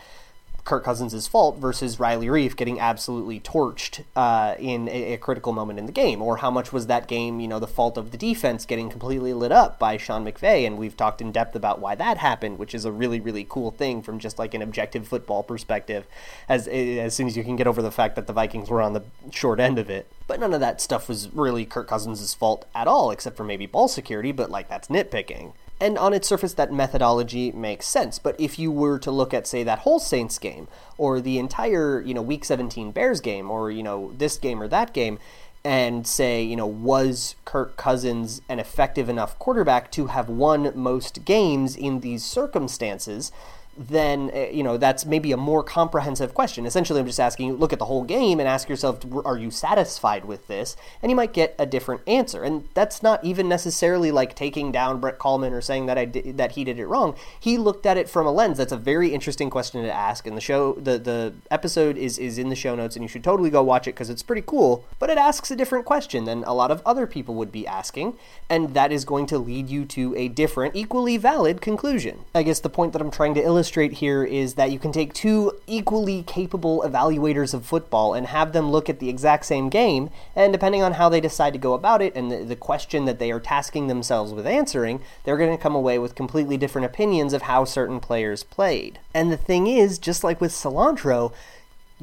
Kirk 0.63 0.86
Cousins' 0.86 1.28
fault 1.28 1.58
versus 1.58 2.00
Riley 2.00 2.28
Reiff 2.28 2.56
getting 2.56 2.80
absolutely 2.80 3.39
torched 3.42 4.04
uh, 4.16 4.56
in 4.58 4.88
a, 4.88 5.13
a, 5.13 5.18
critical 5.18 5.52
moment 5.52 5.78
in 5.78 5.88
the 5.88 5.92
game? 5.92 6.22
Or 6.22 6.38
how 6.38 6.50
much 6.50 6.72
was 6.72 6.88
that 6.88 7.08
game, 7.08 7.42
you 7.42 7.50
know, 7.50 7.60
the 7.60 7.68
fault 7.68 7.98
of 7.98 8.12
the 8.12 8.18
defense 8.18 8.66
getting 8.66 8.89
completely 8.89 9.34
lit 9.34 9.52
up 9.52 9.78
by 9.78 9.98
Sean 9.98 10.24
McVay? 10.24 10.66
And 10.66 10.78
we've 10.78 10.96
talked 10.96 11.20
in 11.20 11.34
depth 11.34 11.56
about 11.56 11.80
why 11.80 11.96
that 11.96 12.18
happened, 12.18 12.60
which 12.60 12.74
is 12.74 12.86
a 12.86 12.94
really, 12.94 13.20
really 13.20 13.46
cool 13.48 13.72
thing 13.72 14.02
from 14.02 14.20
just 14.20 14.39
like 14.39 14.54
an 14.54 14.62
objective 14.62 15.06
football 15.06 15.44
perspective, 15.44 16.06
as, 16.48 16.68
as 16.70 17.13
soon 17.13 17.28
as 17.28 17.36
you 17.36 17.44
can 17.44 17.58
get 17.58 17.68
over 17.68 17.82
the 17.82 17.92
fact 17.92 18.16
that 18.16 18.28
the 18.28 18.34
Vikings 18.34 18.70
were 18.70 18.82
on 18.82 18.94
the 18.94 19.04
short 19.32 19.60
end 19.60 19.78
of 19.78 19.89
it. 19.89 20.10
But 20.28 20.40
none 20.40 20.54
of 20.54 20.62
that 20.62 20.80
stuff 20.82 21.10
was 21.10 21.30
really 21.34 21.66
Kirk 21.66 21.88
Cousins' 21.88 22.34
fault 22.34 22.66
at 22.74 22.88
all, 22.88 23.12
except 23.12 23.36
for 23.36 23.44
maybe 23.44 23.66
ball 23.66 23.88
security, 23.88 24.32
but 24.32 24.50
like 24.50 24.70
that's 24.70 24.88
nitpicking. 24.88 25.54
And 25.82 25.98
on 25.98 26.14
its 26.14 26.28
surface, 26.28 26.54
that 26.54 26.72
methodology 26.72 27.52
makes 27.52 27.88
sense. 27.88 28.18
But 28.20 28.40
if 28.40 28.58
you 28.58 28.72
were 28.72 29.00
to 29.00 29.12
look 29.12 29.34
at, 29.34 29.48
say, 29.48 29.64
that 29.64 29.80
whole 29.80 30.00
Saints 30.00 30.40
game, 30.40 30.68
or 30.98 31.20
the 31.20 31.38
entire, 31.38 32.00
you 32.00 32.14
know, 32.14 32.22
Week 32.22 32.46
17 32.46 32.92
Bears 32.92 33.20
game, 33.20 33.52
or, 33.52 33.70
you 33.70 33.84
know, 33.84 34.14
this 34.18 34.38
game 34.38 34.62
or 34.62 34.70
that 34.70 34.94
game, 34.94 35.20
and 35.66 36.06
say, 36.06 36.42
you 36.42 36.56
know, 36.56 36.68
was 36.68 37.36
Kirk 37.46 37.76
Cousins 37.76 38.42
an 38.48 38.60
effective 38.60 39.10
enough 39.10 39.38
quarterback 39.40 39.92
to 39.92 40.08
have 40.08 40.30
won 40.30 40.72
most 40.76 41.26
games 41.26 41.76
in 41.76 42.02
these 42.02 42.24
circumstances? 42.24 43.32
Then 43.78 44.32
uh, 44.34 44.48
you 44.52 44.64
know 44.64 44.78
that's 44.78 45.06
maybe 45.06 45.32
a 45.32 45.38
more 45.38 45.64
comprehensive 45.64 46.34
question. 46.34 46.66
Essentially, 46.66 47.00
I'm 47.00 47.06
just 47.06 47.20
asking 47.20 47.48
you 47.48 47.56
look 47.56 47.74
at 47.74 47.80
the 47.80 47.86
whole 47.86 48.04
game 48.04 48.40
and 48.40 48.48
ask 48.48 48.70
yourself, 48.70 49.00
are 49.26 49.38
you 49.38 49.52
satisfied 49.52 50.26
with 50.26 50.48
this? 50.48 50.76
And 51.02 51.10
you 51.10 51.16
might 51.16 51.34
get 51.34 51.56
a 51.58 51.66
different 51.66 52.02
answer. 52.08 52.44
And 52.44 52.68
that's 52.74 53.02
not 53.02 53.24
even 53.24 53.50
necessarily 53.50 54.12
like 54.12 54.36
taking 54.36 54.72
down 54.72 55.00
Brett 55.00 55.20
Kollmann 55.20 55.52
or 55.52 55.62
saying 55.62 55.88
that 55.88 55.98
I 55.98 56.06
did, 56.06 56.38
that 56.38 56.54
he 56.54 56.64
did 56.64 56.80
it 56.80 56.86
wrong. 56.86 57.16
He 57.40 57.58
looked 57.58 57.86
at 57.86 57.98
it 57.98 58.10
from 58.10 58.28
a 58.28 58.32
lens. 58.32 58.58
That's 58.58 58.72
a 58.72 58.78
very 58.78 59.14
interesting 59.14 59.50
question 59.50 59.84
to 59.84 59.92
ask. 59.92 60.28
And 60.28 60.38
the 60.38 60.42
show, 60.42 60.74
the 60.74 60.98
the 60.98 61.34
episode 61.50 61.98
is 61.98 62.18
is 62.18 62.38
in 62.38 62.50
the 62.50 62.56
show 62.56 62.76
notes, 62.76 62.96
and 62.96 63.04
you 63.04 63.10
should 63.10 63.24
totally 63.24 63.50
go 63.50 63.64
watch 63.64 63.88
it 63.88 63.96
because 63.96 64.10
it's 64.10 64.24
pretty 64.24 64.44
cool. 64.46 64.86
But 65.00 65.10
it 65.10 65.18
asks 65.18 65.50
a 65.52 65.56
different 65.56 65.86
question 65.86 66.26
than 66.26 66.44
a 66.44 66.54
lot 66.54 66.72
of 66.72 66.82
other 66.86 67.08
people 67.08 67.36
would 67.36 67.52
be 67.52 67.66
asking, 67.66 68.18
and 68.50 68.74
that 68.74 68.92
is 68.92 69.06
going 69.06 69.26
to 69.28 69.38
lead 69.38 69.70
you 69.70 69.86
to 69.86 70.16
a 70.16 70.28
different, 70.28 70.76
equally 70.76 71.18
valid 71.18 71.62
conclusion. 71.62 72.26
I 72.36 72.44
guess 72.44 72.60
the 72.60 72.70
point 72.70 72.94
that 72.94 73.02
I'm 73.02 73.12
trying 73.12 73.34
to 73.36 73.42
illustrate 73.42 73.62
illustrate 73.63 73.93
here 73.93 74.26
is 74.26 74.56
that 74.56 74.71
you 74.71 74.78
can 74.78 74.91
take 74.91 75.13
two 75.13 75.49
equally 75.67 76.21
capable 76.23 76.84
evaluators 76.86 77.54
of 77.54 77.65
football 77.65 78.13
and 78.13 78.28
have 78.28 78.52
them 78.52 78.69
look 78.69 78.89
at 78.89 78.99
the 78.99 79.08
exact 79.08 79.45
same 79.45 79.69
game, 79.69 80.10
and 80.36 80.52
depending 80.52 80.84
on 80.84 80.91
how 80.91 81.08
they 81.08 81.21
decide 81.21 81.54
to 81.54 81.60
go 81.60 81.73
about 81.73 82.02
it 82.02 82.13
and 82.13 82.30
the, 82.30 82.43
the 82.43 82.58
question 82.58 83.06
that 83.06 83.19
they 83.19 83.32
are 83.32 83.39
tasking 83.39 83.88
themselves 83.88 84.34
with 84.34 84.45
answering, 84.45 84.99
they're 85.23 85.38
going 85.38 85.56
to 85.56 85.63
come 85.63 85.76
away 85.76 85.97
with 85.97 86.13
completely 86.13 86.58
different 86.58 86.84
opinions 86.84 87.32
of 87.32 87.43
how 87.43 87.63
certain 87.63 88.02
players 88.02 88.43
played. 88.43 88.99
And 89.13 89.32
the 89.32 89.38
thing 89.38 89.67
is, 89.67 89.97
just 89.97 90.26
like 90.26 90.41
with 90.41 90.52
cilantro, 90.52 91.32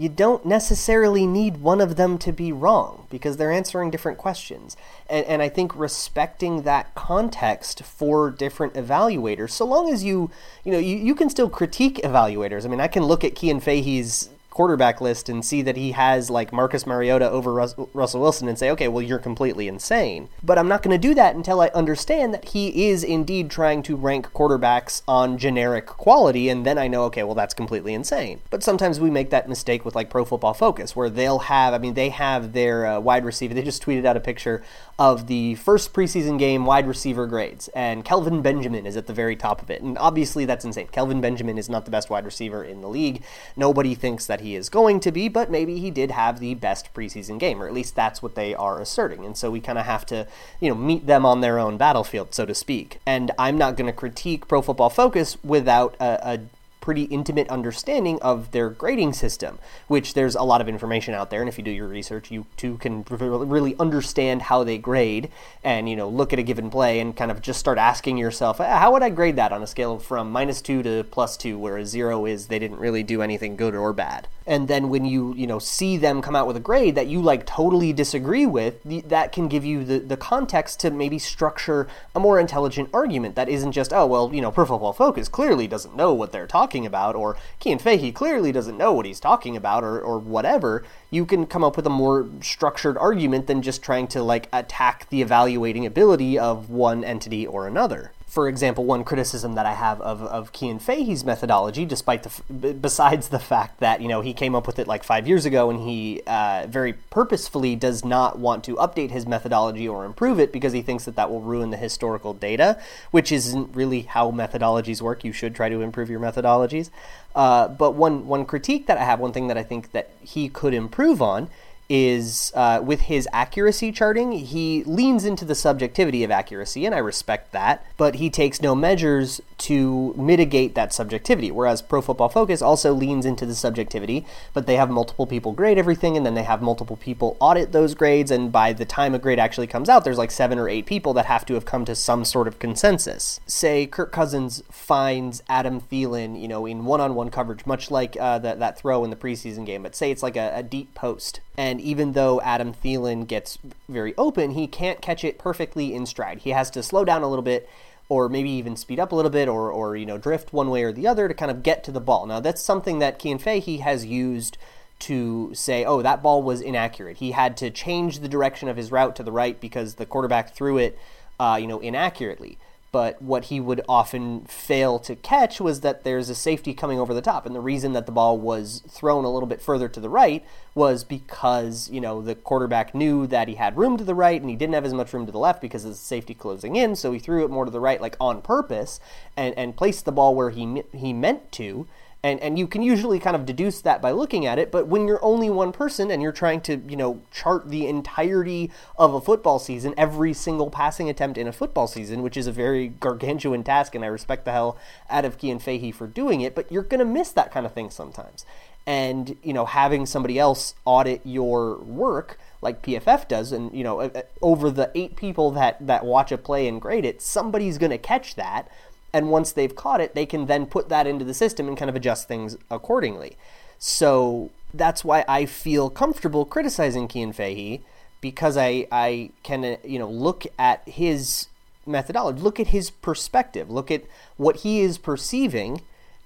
you 0.00 0.08
don't 0.08 0.46
necessarily 0.46 1.26
need 1.26 1.58
one 1.58 1.78
of 1.78 1.96
them 1.96 2.16
to 2.16 2.32
be 2.32 2.50
wrong 2.50 3.06
because 3.10 3.36
they're 3.36 3.52
answering 3.52 3.90
different 3.90 4.16
questions. 4.16 4.74
And, 5.10 5.26
and 5.26 5.42
I 5.42 5.50
think 5.50 5.76
respecting 5.76 6.62
that 6.62 6.94
context 6.94 7.82
for 7.82 8.30
different 8.30 8.72
evaluators, 8.72 9.50
so 9.50 9.66
long 9.66 9.92
as 9.92 10.02
you, 10.02 10.30
you 10.64 10.72
know, 10.72 10.78
you, 10.78 10.96
you 10.96 11.14
can 11.14 11.28
still 11.28 11.50
critique 11.50 11.96
evaluators. 11.96 12.64
I 12.64 12.68
mean, 12.68 12.80
I 12.80 12.88
can 12.88 13.02
look 13.02 13.24
at 13.24 13.38
Cian 13.38 13.60
Fahey's 13.60 14.30
quarterback 14.50 15.00
list 15.00 15.28
and 15.28 15.44
see 15.44 15.62
that 15.62 15.76
he 15.76 15.92
has 15.92 16.28
like 16.28 16.52
Marcus 16.52 16.86
Mariota 16.86 17.30
over 17.30 17.54
Russell 17.54 18.20
Wilson 18.20 18.48
and 18.48 18.58
say, 18.58 18.70
okay, 18.70 18.88
well, 18.88 19.02
you're 19.02 19.18
completely 19.18 19.68
insane. 19.68 20.28
But 20.42 20.58
I'm 20.58 20.68
not 20.68 20.82
going 20.82 20.98
to 21.00 21.08
do 21.08 21.14
that 21.14 21.36
until 21.36 21.60
I 21.60 21.68
understand 21.68 22.34
that 22.34 22.50
he 22.50 22.88
is 22.88 23.04
indeed 23.04 23.50
trying 23.50 23.82
to 23.84 23.96
rank 23.96 24.32
quarterbacks 24.32 25.02
on 25.06 25.38
generic 25.38 25.86
quality, 25.86 26.48
and 26.48 26.66
then 26.66 26.78
I 26.78 26.88
know, 26.88 27.04
okay, 27.04 27.22
well, 27.22 27.34
that's 27.34 27.54
completely 27.54 27.94
insane. 27.94 28.40
But 28.50 28.62
sometimes 28.62 28.98
we 28.98 29.10
make 29.10 29.30
that 29.30 29.48
mistake 29.48 29.84
with 29.84 29.94
like 29.94 30.10
Pro 30.10 30.24
Football 30.24 30.54
Focus, 30.54 30.96
where 30.96 31.08
they'll 31.08 31.38
have, 31.40 31.72
I 31.72 31.78
mean, 31.78 31.94
they 31.94 32.08
have 32.10 32.52
their 32.52 32.86
uh, 32.86 33.00
wide 33.00 33.24
receiver, 33.24 33.54
they 33.54 33.62
just 33.62 33.82
tweeted 33.82 34.04
out 34.04 34.16
a 34.16 34.20
picture 34.20 34.62
of 34.98 35.28
the 35.28 35.54
first 35.54 35.94
preseason 35.94 36.38
game 36.38 36.66
wide 36.66 36.86
receiver 36.86 37.26
grades, 37.26 37.68
and 37.68 38.04
Kelvin 38.04 38.42
Benjamin 38.42 38.84
is 38.84 38.96
at 38.96 39.06
the 39.06 39.14
very 39.14 39.36
top 39.36 39.62
of 39.62 39.70
it. 39.70 39.80
And 39.80 39.96
obviously, 39.96 40.44
that's 40.44 40.64
insane. 40.64 40.88
Kelvin 40.88 41.20
Benjamin 41.20 41.56
is 41.56 41.70
not 41.70 41.84
the 41.84 41.90
best 41.90 42.10
wide 42.10 42.26
receiver 42.26 42.62
in 42.62 42.80
the 42.80 42.88
league. 42.88 43.22
Nobody 43.56 43.94
thinks 43.94 44.26
that 44.26 44.40
he 44.40 44.49
is 44.56 44.68
going 44.68 45.00
to 45.00 45.12
be, 45.12 45.28
but 45.28 45.50
maybe 45.50 45.78
he 45.78 45.90
did 45.90 46.10
have 46.10 46.40
the 46.40 46.54
best 46.54 46.92
preseason 46.94 47.38
game, 47.38 47.62
or 47.62 47.66
at 47.66 47.74
least 47.74 47.94
that's 47.94 48.22
what 48.22 48.34
they 48.34 48.54
are 48.54 48.80
asserting. 48.80 49.24
And 49.24 49.36
so 49.36 49.50
we 49.50 49.60
kind 49.60 49.78
of 49.78 49.86
have 49.86 50.06
to, 50.06 50.26
you 50.60 50.68
know, 50.68 50.74
meet 50.74 51.06
them 51.06 51.26
on 51.26 51.40
their 51.40 51.58
own 51.58 51.76
battlefield, 51.76 52.34
so 52.34 52.46
to 52.46 52.54
speak. 52.54 52.98
And 53.06 53.30
I'm 53.38 53.58
not 53.58 53.76
going 53.76 53.86
to 53.86 53.92
critique 53.92 54.48
Pro 54.48 54.62
Football 54.62 54.90
Focus 54.90 55.36
without 55.42 55.96
a, 56.00 56.34
a 56.34 56.40
pretty 56.80 57.02
intimate 57.04 57.46
understanding 57.50 58.18
of 58.22 58.52
their 58.52 58.70
grading 58.70 59.12
system, 59.12 59.58
which 59.86 60.14
there's 60.14 60.34
a 60.34 60.42
lot 60.42 60.62
of 60.62 60.68
information 60.68 61.12
out 61.12 61.28
there. 61.28 61.40
And 61.40 61.48
if 61.48 61.58
you 61.58 61.62
do 61.62 61.70
your 61.70 61.86
research, 61.86 62.30
you 62.30 62.46
too 62.56 62.78
can 62.78 63.04
really 63.10 63.76
understand 63.78 64.40
how 64.40 64.64
they 64.64 64.78
grade 64.78 65.30
and, 65.62 65.90
you 65.90 65.96
know, 65.96 66.08
look 66.08 66.32
at 66.32 66.38
a 66.38 66.42
given 66.42 66.70
play 66.70 66.98
and 66.98 67.14
kind 67.14 67.30
of 67.30 67.42
just 67.42 67.60
start 67.60 67.76
asking 67.76 68.16
yourself, 68.16 68.62
uh, 68.62 68.78
how 68.78 68.92
would 68.92 69.02
I 69.02 69.10
grade 69.10 69.36
that 69.36 69.52
on 69.52 69.62
a 69.62 69.66
scale 69.66 69.98
from 69.98 70.32
minus 70.32 70.62
two 70.62 70.82
to 70.82 71.04
plus 71.10 71.36
two, 71.36 71.58
where 71.58 71.76
a 71.76 71.84
zero 71.84 72.24
is 72.24 72.46
they 72.46 72.58
didn't 72.58 72.78
really 72.78 73.02
do 73.02 73.20
anything 73.20 73.56
good 73.56 73.74
or 73.74 73.92
bad. 73.92 74.26
And 74.50 74.66
then 74.66 74.88
when 74.88 75.04
you, 75.04 75.32
you 75.36 75.46
know, 75.46 75.60
see 75.60 75.96
them 75.96 76.20
come 76.20 76.34
out 76.34 76.48
with 76.48 76.56
a 76.56 76.60
grade 76.60 76.96
that 76.96 77.06
you 77.06 77.22
like 77.22 77.46
totally 77.46 77.92
disagree 77.92 78.46
with, 78.46 78.82
that 79.08 79.30
can 79.30 79.46
give 79.46 79.64
you 79.64 79.84
the, 79.84 80.00
the 80.00 80.16
context 80.16 80.80
to 80.80 80.90
maybe 80.90 81.20
structure 81.20 81.86
a 82.16 82.20
more 82.20 82.40
intelligent 82.40 82.90
argument 82.92 83.36
that 83.36 83.48
isn't 83.48 83.70
just, 83.70 83.92
oh, 83.92 84.06
well, 84.06 84.34
you 84.34 84.40
know, 84.40 84.50
Pro 84.50 84.66
Football 84.66 84.92
Focus 84.92 85.28
clearly 85.28 85.68
doesn't 85.68 85.94
know 85.94 86.12
what 86.12 86.32
they're 86.32 86.48
talking 86.48 86.84
about, 86.84 87.14
or 87.14 87.36
Cian 87.62 87.78
Fahey 87.78 88.10
clearly 88.10 88.50
doesn't 88.50 88.76
know 88.76 88.92
what 88.92 89.06
he's 89.06 89.20
talking 89.20 89.56
about, 89.56 89.84
or, 89.84 90.00
or 90.00 90.18
whatever, 90.18 90.82
you 91.10 91.24
can 91.24 91.46
come 91.46 91.62
up 91.62 91.76
with 91.76 91.86
a 91.86 91.90
more 91.90 92.28
structured 92.40 92.98
argument 92.98 93.46
than 93.46 93.62
just 93.62 93.84
trying 93.84 94.08
to 94.08 94.20
like 94.20 94.48
attack 94.52 95.08
the 95.10 95.22
evaluating 95.22 95.86
ability 95.86 96.36
of 96.36 96.68
one 96.68 97.04
entity 97.04 97.46
or 97.46 97.68
another 97.68 98.10
for 98.30 98.48
example, 98.48 98.84
one 98.84 99.02
criticism 99.02 99.54
that 99.54 99.66
I 99.66 99.74
have 99.74 100.00
of, 100.02 100.22
of 100.22 100.52
Cian 100.52 100.78
Fahey's 100.78 101.24
methodology, 101.24 101.84
despite 101.84 102.22
the 102.22 102.72
besides 102.74 103.30
the 103.30 103.40
fact 103.40 103.80
that 103.80 104.00
you 104.00 104.06
know 104.06 104.20
he 104.20 104.32
came 104.32 104.54
up 104.54 104.68
with 104.68 104.78
it 104.78 104.86
like 104.86 105.02
five 105.02 105.26
years 105.26 105.44
ago 105.44 105.68
and 105.68 105.80
he 105.80 106.22
uh, 106.28 106.66
very 106.68 106.92
purposefully 106.92 107.74
does 107.74 108.04
not 108.04 108.38
want 108.38 108.62
to 108.62 108.76
update 108.76 109.10
his 109.10 109.26
methodology 109.26 109.88
or 109.88 110.04
improve 110.04 110.38
it 110.38 110.52
because 110.52 110.72
he 110.72 110.80
thinks 110.80 111.04
that 111.06 111.16
that 111.16 111.28
will 111.28 111.40
ruin 111.40 111.70
the 111.70 111.76
historical 111.76 112.32
data, 112.32 112.80
which 113.10 113.32
isn't 113.32 113.74
really 113.74 114.02
how 114.02 114.30
methodologies 114.30 115.02
work. 115.02 115.24
You 115.24 115.32
should 115.32 115.52
try 115.52 115.68
to 115.68 115.80
improve 115.80 116.08
your 116.08 116.20
methodologies. 116.20 116.90
Uh, 117.34 117.66
but 117.66 117.96
one 117.96 118.28
one 118.28 118.46
critique 118.46 118.86
that 118.86 118.96
I 118.96 119.02
have, 119.02 119.18
one 119.18 119.32
thing 119.32 119.48
that 119.48 119.58
I 119.58 119.64
think 119.64 119.90
that 119.90 120.08
he 120.20 120.48
could 120.48 120.72
improve 120.72 121.20
on 121.20 121.50
is 121.90 122.52
uh, 122.54 122.80
with 122.82 123.02
his 123.02 123.28
accuracy 123.32 123.90
charting, 123.90 124.30
he 124.30 124.84
leans 124.84 125.24
into 125.24 125.44
the 125.44 125.56
subjectivity 125.56 126.22
of 126.22 126.30
accuracy, 126.30 126.86
and 126.86 126.94
I 126.94 126.98
respect 126.98 127.50
that, 127.50 127.84
but 127.96 128.14
he 128.14 128.30
takes 128.30 128.62
no 128.62 128.76
measures 128.76 129.40
to 129.58 130.14
mitigate 130.16 130.76
that 130.76 130.94
subjectivity. 130.94 131.50
Whereas 131.50 131.82
Pro 131.82 132.00
Football 132.00 132.28
Focus 132.28 132.62
also 132.62 132.94
leans 132.94 133.26
into 133.26 133.44
the 133.44 133.56
subjectivity, 133.56 134.24
but 134.54 134.68
they 134.68 134.76
have 134.76 134.88
multiple 134.88 135.26
people 135.26 135.50
grade 135.50 135.78
everything, 135.78 136.16
and 136.16 136.24
then 136.24 136.34
they 136.34 136.44
have 136.44 136.62
multiple 136.62 136.96
people 136.96 137.36
audit 137.40 137.72
those 137.72 137.96
grades, 137.96 138.30
and 138.30 138.52
by 138.52 138.72
the 138.72 138.84
time 138.84 139.12
a 139.12 139.18
grade 139.18 139.40
actually 139.40 139.66
comes 139.66 139.88
out, 139.88 140.04
there's 140.04 140.16
like 140.16 140.30
seven 140.30 140.60
or 140.60 140.68
eight 140.68 140.86
people 140.86 141.12
that 141.14 141.26
have 141.26 141.44
to 141.46 141.54
have 141.54 141.64
come 141.64 141.84
to 141.84 141.96
some 141.96 142.24
sort 142.24 142.46
of 142.46 142.60
consensus. 142.60 143.40
Say 143.46 143.86
Kirk 143.86 144.12
Cousins 144.12 144.62
finds 144.70 145.42
Adam 145.48 145.80
Thielen, 145.80 146.40
you 146.40 146.46
know, 146.46 146.66
in 146.66 146.84
one 146.84 147.00
on 147.00 147.16
one 147.16 147.30
coverage, 147.30 147.66
much 147.66 147.90
like 147.90 148.16
uh, 148.20 148.38
that, 148.38 148.60
that 148.60 148.78
throw 148.78 149.02
in 149.02 149.10
the 149.10 149.16
preseason 149.16 149.66
game, 149.66 149.82
but 149.82 149.96
say 149.96 150.12
it's 150.12 150.22
like 150.22 150.36
a, 150.36 150.52
a 150.54 150.62
deep 150.62 150.94
post 150.94 151.40
and 151.60 151.79
even 151.80 152.12
though 152.12 152.40
Adam 152.40 152.72
Thielen 152.72 153.26
gets 153.26 153.58
very 153.88 154.14
open, 154.16 154.52
he 154.52 154.66
can't 154.66 155.00
catch 155.00 155.24
it 155.24 155.38
perfectly 155.38 155.94
in 155.94 156.06
stride. 156.06 156.40
He 156.40 156.50
has 156.50 156.70
to 156.70 156.82
slow 156.82 157.04
down 157.04 157.22
a 157.22 157.28
little 157.28 157.42
bit 157.42 157.68
or 158.08 158.28
maybe 158.28 158.50
even 158.50 158.76
speed 158.76 158.98
up 158.98 159.12
a 159.12 159.14
little 159.14 159.30
bit 159.30 159.48
or, 159.48 159.70
or 159.70 159.96
you 159.96 160.04
know 160.04 160.18
drift 160.18 160.52
one 160.52 160.68
way 160.68 160.82
or 160.82 160.92
the 160.92 161.06
other 161.06 161.28
to 161.28 161.34
kind 161.34 161.50
of 161.50 161.62
get 161.62 161.84
to 161.84 161.92
the 161.92 162.00
ball. 162.00 162.26
Now 162.26 162.40
that's 162.40 162.62
something 162.62 162.98
that 162.98 163.20
Cian 163.22 163.38
Fahey 163.38 163.78
has 163.78 164.04
used 164.04 164.58
to 165.00 165.54
say, 165.54 165.84
oh, 165.84 166.02
that 166.02 166.22
ball 166.22 166.42
was 166.42 166.60
inaccurate. 166.60 167.16
He 167.16 167.30
had 167.30 167.56
to 167.58 167.70
change 167.70 168.18
the 168.18 168.28
direction 168.28 168.68
of 168.68 168.76
his 168.76 168.92
route 168.92 169.16
to 169.16 169.22
the 169.22 169.32
right 169.32 169.58
because 169.58 169.94
the 169.94 170.04
quarterback 170.04 170.54
threw 170.54 170.76
it, 170.76 170.98
uh, 171.38 171.56
you 171.60 171.66
know, 171.66 171.80
inaccurately 171.80 172.58
but 172.92 173.22
what 173.22 173.46
he 173.46 173.60
would 173.60 173.80
often 173.88 174.42
fail 174.46 174.98
to 174.98 175.14
catch 175.14 175.60
was 175.60 175.80
that 175.80 176.02
there's 176.02 176.28
a 176.28 176.34
safety 176.34 176.74
coming 176.74 176.98
over 176.98 177.14
the 177.14 177.22
top. 177.22 177.46
And 177.46 177.54
the 177.54 177.60
reason 177.60 177.92
that 177.92 178.06
the 178.06 178.12
ball 178.12 178.36
was 178.36 178.82
thrown 178.88 179.24
a 179.24 179.30
little 179.30 179.46
bit 179.46 179.60
further 179.60 179.88
to 179.88 180.00
the 180.00 180.08
right 180.08 180.44
was 180.74 181.04
because 181.04 181.88
you 181.90 182.00
know 182.00 182.20
the 182.20 182.34
quarterback 182.34 182.94
knew 182.94 183.26
that 183.26 183.48
he 183.48 183.54
had 183.54 183.76
room 183.76 183.96
to 183.96 184.04
the 184.04 184.14
right 184.14 184.40
and 184.40 184.50
he 184.50 184.56
didn't 184.56 184.74
have 184.74 184.84
as 184.84 184.94
much 184.94 185.12
room 185.12 185.26
to 185.26 185.32
the 185.32 185.38
left 185.38 185.60
because 185.60 185.84
of 185.84 185.90
the 185.90 185.96
safety 185.96 186.34
closing 186.34 186.76
in. 186.76 186.96
So 186.96 187.12
he 187.12 187.18
threw 187.18 187.44
it 187.44 187.50
more 187.50 187.64
to 187.64 187.70
the 187.70 187.80
right 187.80 188.00
like 188.00 188.16
on 188.20 188.42
purpose 188.42 188.98
and 189.36 189.56
and 189.56 189.76
placed 189.76 190.04
the 190.04 190.12
ball 190.12 190.34
where 190.34 190.50
he 190.50 190.82
he 190.92 191.12
meant 191.12 191.52
to 191.52 191.86
and 192.22 192.40
and 192.40 192.58
you 192.58 192.66
can 192.66 192.82
usually 192.82 193.18
kind 193.18 193.34
of 193.34 193.46
deduce 193.46 193.80
that 193.80 194.02
by 194.02 194.10
looking 194.10 194.44
at 194.46 194.58
it 194.58 194.70
but 194.70 194.86
when 194.86 195.06
you're 195.06 195.24
only 195.24 195.48
one 195.48 195.72
person 195.72 196.10
and 196.10 196.22
you're 196.22 196.32
trying 196.32 196.60
to 196.60 196.76
you 196.88 196.96
know 196.96 197.20
chart 197.30 197.68
the 197.68 197.86
entirety 197.86 198.70
of 198.98 199.14
a 199.14 199.20
football 199.20 199.58
season 199.58 199.94
every 199.96 200.32
single 200.32 200.70
passing 200.70 201.08
attempt 201.08 201.38
in 201.38 201.46
a 201.46 201.52
football 201.52 201.86
season 201.86 202.22
which 202.22 202.36
is 202.36 202.46
a 202.46 202.52
very 202.52 202.88
gargantuan 202.88 203.62
task 203.62 203.94
and 203.94 204.04
I 204.04 204.08
respect 204.08 204.44
the 204.44 204.52
hell 204.52 204.76
out 205.08 205.24
of 205.24 205.38
Cian 205.40 205.58
Fahey 205.58 205.90
for 205.90 206.06
doing 206.06 206.40
it 206.40 206.54
but 206.54 206.70
you're 206.70 206.82
going 206.82 207.00
to 207.00 207.04
miss 207.04 207.30
that 207.32 207.52
kind 207.52 207.66
of 207.66 207.72
thing 207.72 207.90
sometimes. 207.90 208.44
And 208.86 209.36
you 209.42 209.52
know 209.52 209.66
having 209.66 210.06
somebody 210.06 210.38
else 210.38 210.74
audit 210.84 211.20
your 211.24 211.76
work 211.78 212.38
like 212.62 212.82
PFF 212.82 213.28
does 213.28 213.52
and 213.52 213.72
you 213.72 213.84
know 213.84 214.00
uh, 214.00 214.10
uh, 214.14 214.22
over 214.42 214.70
the 214.70 214.90
8 214.94 215.16
people 215.16 215.50
that 215.52 215.86
that 215.86 216.04
watch 216.04 216.32
a 216.32 216.38
play 216.38 216.66
and 216.66 216.80
grade 216.80 217.04
it 217.04 217.22
somebody's 217.22 217.78
going 217.78 217.90
to 217.90 217.98
catch 217.98 218.34
that 218.34 218.68
and 219.12 219.30
once 219.30 219.52
they've 219.52 219.74
caught 219.74 220.00
it, 220.00 220.14
they 220.14 220.26
can 220.26 220.46
then 220.46 220.66
put 220.66 220.88
that 220.88 221.06
into 221.06 221.24
the 221.24 221.34
system 221.34 221.68
and 221.68 221.76
kind 221.76 221.88
of 221.88 221.96
adjust 221.96 222.28
things 222.28 222.56
accordingly. 222.70 223.36
So 223.78 224.50
that's 224.72 225.04
why 225.04 225.24
I 225.26 225.46
feel 225.46 225.90
comfortable 225.90 226.44
criticizing 226.44 227.08
Cian 227.08 227.32
Fahey 227.32 227.82
because 228.20 228.56
I 228.56 228.86
I 228.92 229.30
can 229.42 229.64
uh, 229.64 229.76
you 229.84 229.98
know 229.98 230.08
look 230.08 230.46
at 230.58 230.86
his 230.88 231.48
methodology. 231.86 232.40
Look 232.40 232.60
at 232.60 232.68
his 232.68 232.90
perspective. 232.90 233.70
Look 233.70 233.90
at 233.90 234.04
what 234.36 234.56
he 234.56 234.80
is 234.80 234.98
perceiving, 234.98 235.82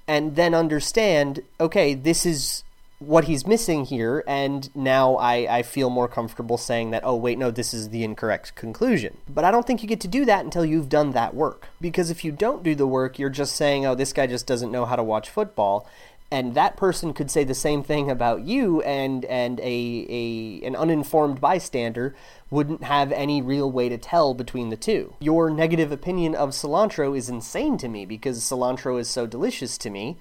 and 0.06 0.36
then 0.36 0.54
understand. 0.54 1.42
Okay, 1.60 1.94
this 1.94 2.26
is 2.26 2.64
what 3.06 3.24
he's 3.24 3.46
missing 3.46 3.84
here, 3.84 4.24
and 4.26 4.74
now 4.74 5.16
I, 5.16 5.58
I 5.58 5.62
feel 5.62 5.90
more 5.90 6.08
comfortable 6.08 6.56
saying 6.56 6.90
that, 6.90 7.02
oh, 7.04 7.16
wait, 7.16 7.38
no, 7.38 7.50
this 7.50 7.74
is 7.74 7.90
the 7.90 8.04
incorrect 8.04 8.54
conclusion. 8.54 9.18
But 9.28 9.44
I 9.44 9.50
don't 9.50 9.66
think 9.66 9.82
you 9.82 9.88
get 9.88 10.00
to 10.00 10.08
do 10.08 10.24
that 10.24 10.44
until 10.44 10.64
you've 10.64 10.88
done 10.88 11.12
that 11.12 11.34
work. 11.34 11.68
Because 11.80 12.10
if 12.10 12.24
you 12.24 12.32
don't 12.32 12.62
do 12.62 12.74
the 12.74 12.86
work, 12.86 13.18
you're 13.18 13.30
just 13.30 13.56
saying, 13.56 13.86
oh, 13.86 13.94
this 13.94 14.12
guy 14.12 14.26
just 14.26 14.46
doesn't 14.46 14.72
know 14.72 14.86
how 14.86 14.96
to 14.96 15.02
watch 15.02 15.30
football. 15.30 15.88
And 16.30 16.54
that 16.54 16.76
person 16.76 17.12
could 17.12 17.30
say 17.30 17.44
the 17.44 17.54
same 17.54 17.84
thing 17.84 18.10
about 18.10 18.42
you, 18.42 18.80
and, 18.82 19.24
and 19.26 19.60
a, 19.60 20.06
a 20.08 20.66
an 20.66 20.74
uninformed 20.74 21.40
bystander 21.40 22.14
wouldn't 22.50 22.82
have 22.82 23.12
any 23.12 23.40
real 23.40 23.70
way 23.70 23.88
to 23.88 23.98
tell 23.98 24.34
between 24.34 24.70
the 24.70 24.76
two. 24.76 25.14
Your 25.20 25.50
negative 25.50 25.92
opinion 25.92 26.34
of 26.34 26.50
cilantro 26.50 27.16
is 27.16 27.28
insane 27.28 27.78
to 27.78 27.88
me 27.88 28.04
because 28.04 28.40
cilantro 28.40 28.98
is 28.98 29.08
so 29.08 29.26
delicious 29.26 29.78
to 29.78 29.90
me 29.90 30.16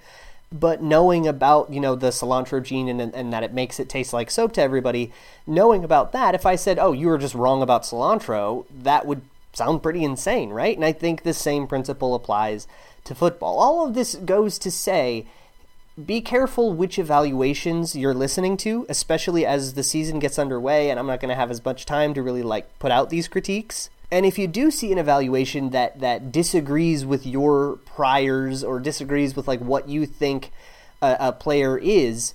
but 0.54 0.82
knowing 0.82 1.28
about 1.28 1.74
you 1.74 1.80
know 1.80 1.96
the 1.96 2.10
cilantro 2.10 2.64
gene 2.64 2.88
and, 2.88 3.14
and 3.14 3.34
that 3.34 3.44
it 3.44 3.54
makes 3.54 3.80
it 3.80 3.90
taste 3.90 4.14
like 4.14 4.30
soap 4.30 4.54
to 4.54 4.62
everybody 4.62 5.12
knowing 5.48 5.84
about 5.84 6.12
that 6.12 6.36
if 6.36 6.46
i 6.46 6.56
said 6.56 6.78
oh 6.78 6.92
you 6.92 7.08
were 7.08 7.18
just 7.18 7.34
wrong 7.34 7.62
about 7.62 7.82
cilantro 7.82 8.64
that 8.72 9.06
would 9.06 9.22
sound 9.54 9.84
pretty 9.84 10.04
insane 10.04 10.50
right? 10.50 10.76
And 10.76 10.86
i 10.86 10.92
think 10.92 11.24
the 11.24 11.34
same 11.34 11.68
principle 11.68 12.16
applies 12.16 12.68
to 13.06 13.16
football. 13.16 13.60
All 13.60 13.86
of 13.86 13.94
this 13.94 14.16
goes 14.16 14.58
to 14.60 14.72
say 14.72 15.26
be 16.04 16.22
careful 16.22 16.74
which 16.74 16.98
evaluations 16.98 17.96
you're 17.96 18.16
listening 18.16 18.58
to 18.58 18.84
especially 18.90 19.46
as 19.46 19.76
the 19.76 19.84
season 19.84 20.18
gets 20.18 20.40
underway 20.40 20.90
and 20.90 21.00
i'm 21.00 21.06
not 21.06 21.20
going 21.20 21.30
to 21.30 21.36
have 21.36 21.52
as 21.52 21.64
much 21.64 21.86
time 21.86 22.16
to 22.16 22.24
really 22.24 22.42
like 22.42 22.68
put 22.80 22.92
out 22.92 23.12
these 23.12 23.28
critiques 23.28 23.92
and 24.12 24.26
if 24.26 24.38
you 24.38 24.48
do 24.48 24.72
see 24.72 24.92
an 24.92 24.98
evaluation 24.98 25.72
that 25.72 26.00
that 26.00 26.32
disagrees 26.32 27.06
with 27.06 27.26
your 27.26 27.78
priors 27.86 28.64
or 28.64 28.80
disagrees 28.80 29.36
with 29.36 29.48
like 29.48 29.60
what 29.60 29.90
you 29.90 30.06
think 30.06 30.52
a, 31.02 31.18
a 31.20 31.32
player 31.32 31.78
is, 31.78 32.34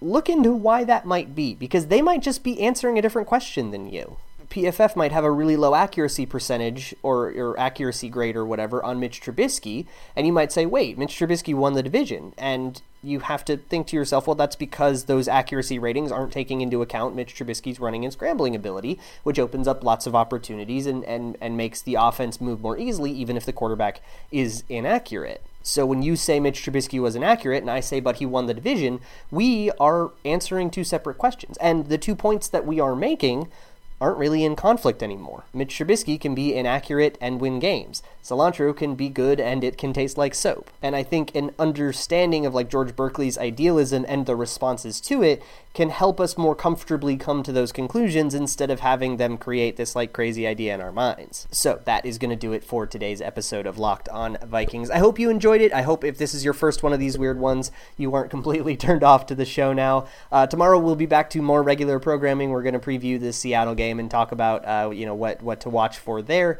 look 0.00 0.28
into 0.28 0.52
why 0.52 0.84
that 0.84 1.06
might 1.06 1.34
be 1.34 1.54
because 1.54 1.86
they 1.86 2.02
might 2.02 2.22
just 2.22 2.42
be 2.42 2.60
answering 2.60 2.98
a 2.98 3.02
different 3.02 3.28
question 3.28 3.70
than 3.70 3.92
you. 3.92 4.16
PFF 4.50 4.96
might 4.96 5.12
have 5.12 5.24
a 5.24 5.30
really 5.30 5.56
low 5.56 5.74
accuracy 5.74 6.24
percentage 6.24 6.94
or, 7.02 7.28
or 7.28 7.58
accuracy 7.58 8.08
grade 8.08 8.36
or 8.36 8.44
whatever 8.44 8.82
on 8.82 8.98
Mitch 8.98 9.20
Trubisky, 9.20 9.86
and 10.16 10.26
you 10.26 10.32
might 10.32 10.52
say, 10.52 10.64
wait, 10.64 10.96
Mitch 10.96 11.18
Trubisky 11.18 11.54
won 11.54 11.74
the 11.74 11.82
division. 11.82 12.32
And 12.38 12.80
you 13.02 13.20
have 13.20 13.44
to 13.44 13.56
think 13.56 13.86
to 13.88 13.96
yourself, 13.96 14.26
well, 14.26 14.34
that's 14.34 14.56
because 14.56 15.04
those 15.04 15.28
accuracy 15.28 15.78
ratings 15.78 16.10
aren't 16.10 16.32
taking 16.32 16.60
into 16.60 16.82
account 16.82 17.14
Mitch 17.14 17.34
Trubisky's 17.34 17.78
running 17.78 18.04
and 18.04 18.12
scrambling 18.12 18.56
ability, 18.56 18.98
which 19.22 19.38
opens 19.38 19.68
up 19.68 19.84
lots 19.84 20.06
of 20.06 20.14
opportunities 20.14 20.86
and, 20.86 21.04
and, 21.04 21.36
and 21.40 21.56
makes 21.56 21.82
the 21.82 21.94
offense 21.94 22.40
move 22.40 22.60
more 22.60 22.78
easily, 22.78 23.12
even 23.12 23.36
if 23.36 23.46
the 23.46 23.52
quarterback 23.52 24.00
is 24.32 24.64
inaccurate. 24.68 25.42
So 25.62 25.84
when 25.84 26.02
you 26.02 26.16
say 26.16 26.40
Mitch 26.40 26.62
Trubisky 26.64 26.98
was 27.00 27.14
inaccurate 27.14 27.62
and 27.62 27.70
I 27.70 27.80
say 27.80 28.00
but 28.00 28.16
he 28.16 28.26
won 28.26 28.46
the 28.46 28.54
division, 28.54 29.00
we 29.30 29.70
are 29.72 30.12
answering 30.24 30.70
two 30.70 30.84
separate 30.84 31.18
questions. 31.18 31.58
And 31.58 31.88
the 31.88 31.98
two 31.98 32.14
points 32.14 32.48
that 32.48 32.66
we 32.66 32.80
are 32.80 32.96
making 32.96 33.48
aren't 34.00 34.18
really 34.18 34.44
in 34.44 34.56
conflict 34.56 35.02
anymore. 35.02 35.44
Mitch 35.52 35.76
Trubisky 35.76 36.20
can 36.20 36.34
be 36.34 36.54
inaccurate 36.54 37.18
and 37.20 37.40
win 37.40 37.58
games. 37.58 38.02
Cilantro 38.22 38.76
can 38.76 38.94
be 38.94 39.08
good 39.08 39.40
and 39.40 39.64
it 39.64 39.78
can 39.78 39.92
taste 39.92 40.16
like 40.18 40.34
soap. 40.34 40.70
And 40.82 40.94
I 40.94 41.02
think 41.02 41.34
an 41.34 41.52
understanding 41.58 42.46
of 42.46 42.54
like 42.54 42.70
George 42.70 42.94
Berkeley's 42.94 43.38
idealism 43.38 44.04
and 44.08 44.26
the 44.26 44.36
responses 44.36 45.00
to 45.02 45.22
it 45.22 45.42
can 45.78 45.90
help 45.90 46.18
us 46.18 46.36
more 46.36 46.56
comfortably 46.56 47.16
come 47.16 47.40
to 47.40 47.52
those 47.52 47.70
conclusions 47.70 48.34
instead 48.34 48.68
of 48.68 48.80
having 48.80 49.16
them 49.16 49.38
create 49.38 49.76
this 49.76 49.94
like 49.94 50.12
crazy 50.12 50.44
idea 50.44 50.74
in 50.74 50.80
our 50.80 50.90
minds. 50.90 51.46
So 51.52 51.80
that 51.84 52.04
is 52.04 52.18
going 52.18 52.30
to 52.30 52.36
do 52.36 52.52
it 52.52 52.64
for 52.64 52.84
today's 52.84 53.20
episode 53.20 53.64
of 53.64 53.78
Locked 53.78 54.08
on 54.08 54.38
Vikings. 54.44 54.90
I 54.90 54.98
hope 54.98 55.20
you 55.20 55.30
enjoyed 55.30 55.60
it. 55.60 55.72
I 55.72 55.82
hope 55.82 56.02
if 56.02 56.18
this 56.18 56.34
is 56.34 56.44
your 56.44 56.52
first 56.52 56.82
one 56.82 56.92
of 56.92 56.98
these 56.98 57.16
weird 57.16 57.38
ones, 57.38 57.70
you 57.96 58.12
aren't 58.12 58.28
completely 58.28 58.76
turned 58.76 59.04
off 59.04 59.26
to 59.26 59.36
the 59.36 59.44
show 59.44 59.72
now. 59.72 60.08
Uh, 60.32 60.48
tomorrow 60.48 60.80
we'll 60.80 60.96
be 60.96 61.06
back 61.06 61.30
to 61.30 61.40
more 61.40 61.62
regular 61.62 62.00
programming. 62.00 62.50
We're 62.50 62.64
going 62.64 62.72
to 62.72 62.80
preview 62.80 63.20
the 63.20 63.32
Seattle 63.32 63.76
game 63.76 64.00
and 64.00 64.10
talk 64.10 64.32
about 64.32 64.66
uh, 64.66 64.90
you 64.90 65.06
know 65.06 65.14
what 65.14 65.40
what 65.44 65.60
to 65.60 65.70
watch 65.70 65.96
for 65.96 66.22
there. 66.22 66.58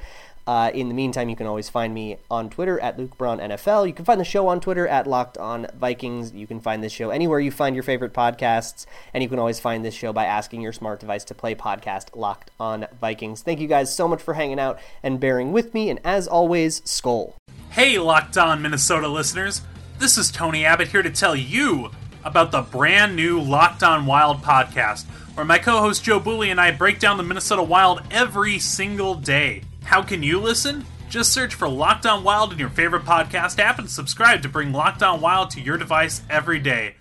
Uh, 0.49 0.71
in 0.73 0.89
the 0.89 0.95
meantime, 0.95 1.29
you 1.29 1.37
can 1.37 1.47
always 1.47 1.69
find 1.69 1.93
me 1.93 2.17
on 2.31 2.49
Twitter 2.49 2.81
at 2.81 2.99
Luke 2.99 3.19
Braun 3.19 3.39
NFL. 3.39 3.87
You 3.87 3.93
can 3.93 4.07
find 4.07 4.19
the 4.19 4.25
show 4.25 4.49
on 4.49 4.61
Twitter 4.61 4.89
at 4.89 5.07
Locked 5.07 5.37
On 5.37 5.67
Vikings. 5.79 6.33
You 6.33 6.47
can 6.47 6.59
find 6.59 6.83
this 6.83 6.91
show 6.91 7.11
anywhere 7.11 7.39
you 7.39 7.51
find 7.51 7.77
your 7.77 7.83
favorite 7.83 8.15
podcasts, 8.15 8.87
and 9.13 9.23
you 9.23 9.29
can 9.29 9.39
always 9.39 9.61
find 9.61 9.85
this 9.85 9.93
show 9.93 10.11
by 10.11 10.25
asking 10.25 10.63
your 10.63 10.73
smart 10.73 11.01
device 11.01 11.23
to 11.25 11.35
play 11.35 11.55
podcast 11.55 12.17
Locked 12.17 12.51
On 12.59 12.87
Vikings. 12.99 13.43
Thank 13.43 13.61
you 13.61 13.69
guys 13.69 13.95
so 13.95 14.09
much 14.09 14.23
for 14.23 14.33
hanging 14.33 14.59
out 14.59 14.79
and 15.03 15.21
bearing 15.21 15.53
with 15.53 15.75
me, 15.75 15.91
and 15.91 16.01
as 16.03 16.27
always, 16.27 16.81
Skol. 16.81 17.35
Hey, 17.69 17.99
Locked 17.99 18.39
On 18.39 18.63
Minnesota 18.63 19.07
listeners. 19.07 19.61
This 19.99 20.17
is 20.17 20.31
Tony 20.31 20.65
Abbott 20.65 20.89
here 20.89 21.03
to 21.03 21.11
tell 21.11 21.37
you 21.37 21.91
about 22.25 22.53
the 22.53 22.63
brand 22.63 23.15
new 23.15 23.39
Locked 23.39 23.83
On 23.83 24.07
Wild 24.07 24.39
podcast, 24.39 25.05
where 25.35 25.45
my 25.45 25.59
co 25.59 25.81
host 25.81 26.05
Joe 26.05 26.19
Booley 26.19 26.51
and 26.51 26.59
I 26.59 26.71
break 26.71 27.01
down 27.01 27.19
the 27.19 27.23
Minnesota 27.23 27.63
Wild 27.63 28.01
every 28.11 28.59
single 28.59 29.15
day. 29.15 29.61
How 29.89 30.03
can 30.03 30.23
you 30.23 30.39
listen? 30.39 30.85
Just 31.09 31.33
search 31.33 31.55
for 31.55 31.67
Locked 31.67 32.05
On 32.05 32.23
Wild 32.23 32.53
in 32.53 32.59
your 32.59 32.69
favorite 32.69 33.07
podcast 33.07 33.59
app 33.59 33.79
and 33.79 33.89
subscribe 33.89 34.43
to 34.43 34.49
bring 34.51 34.71
Locked 34.71 35.03
On 35.03 35.19
Wild 35.19 35.49
to 35.53 35.63
your 35.63 35.79
device 35.79 36.21
every 36.29 36.59
day. 36.59 36.99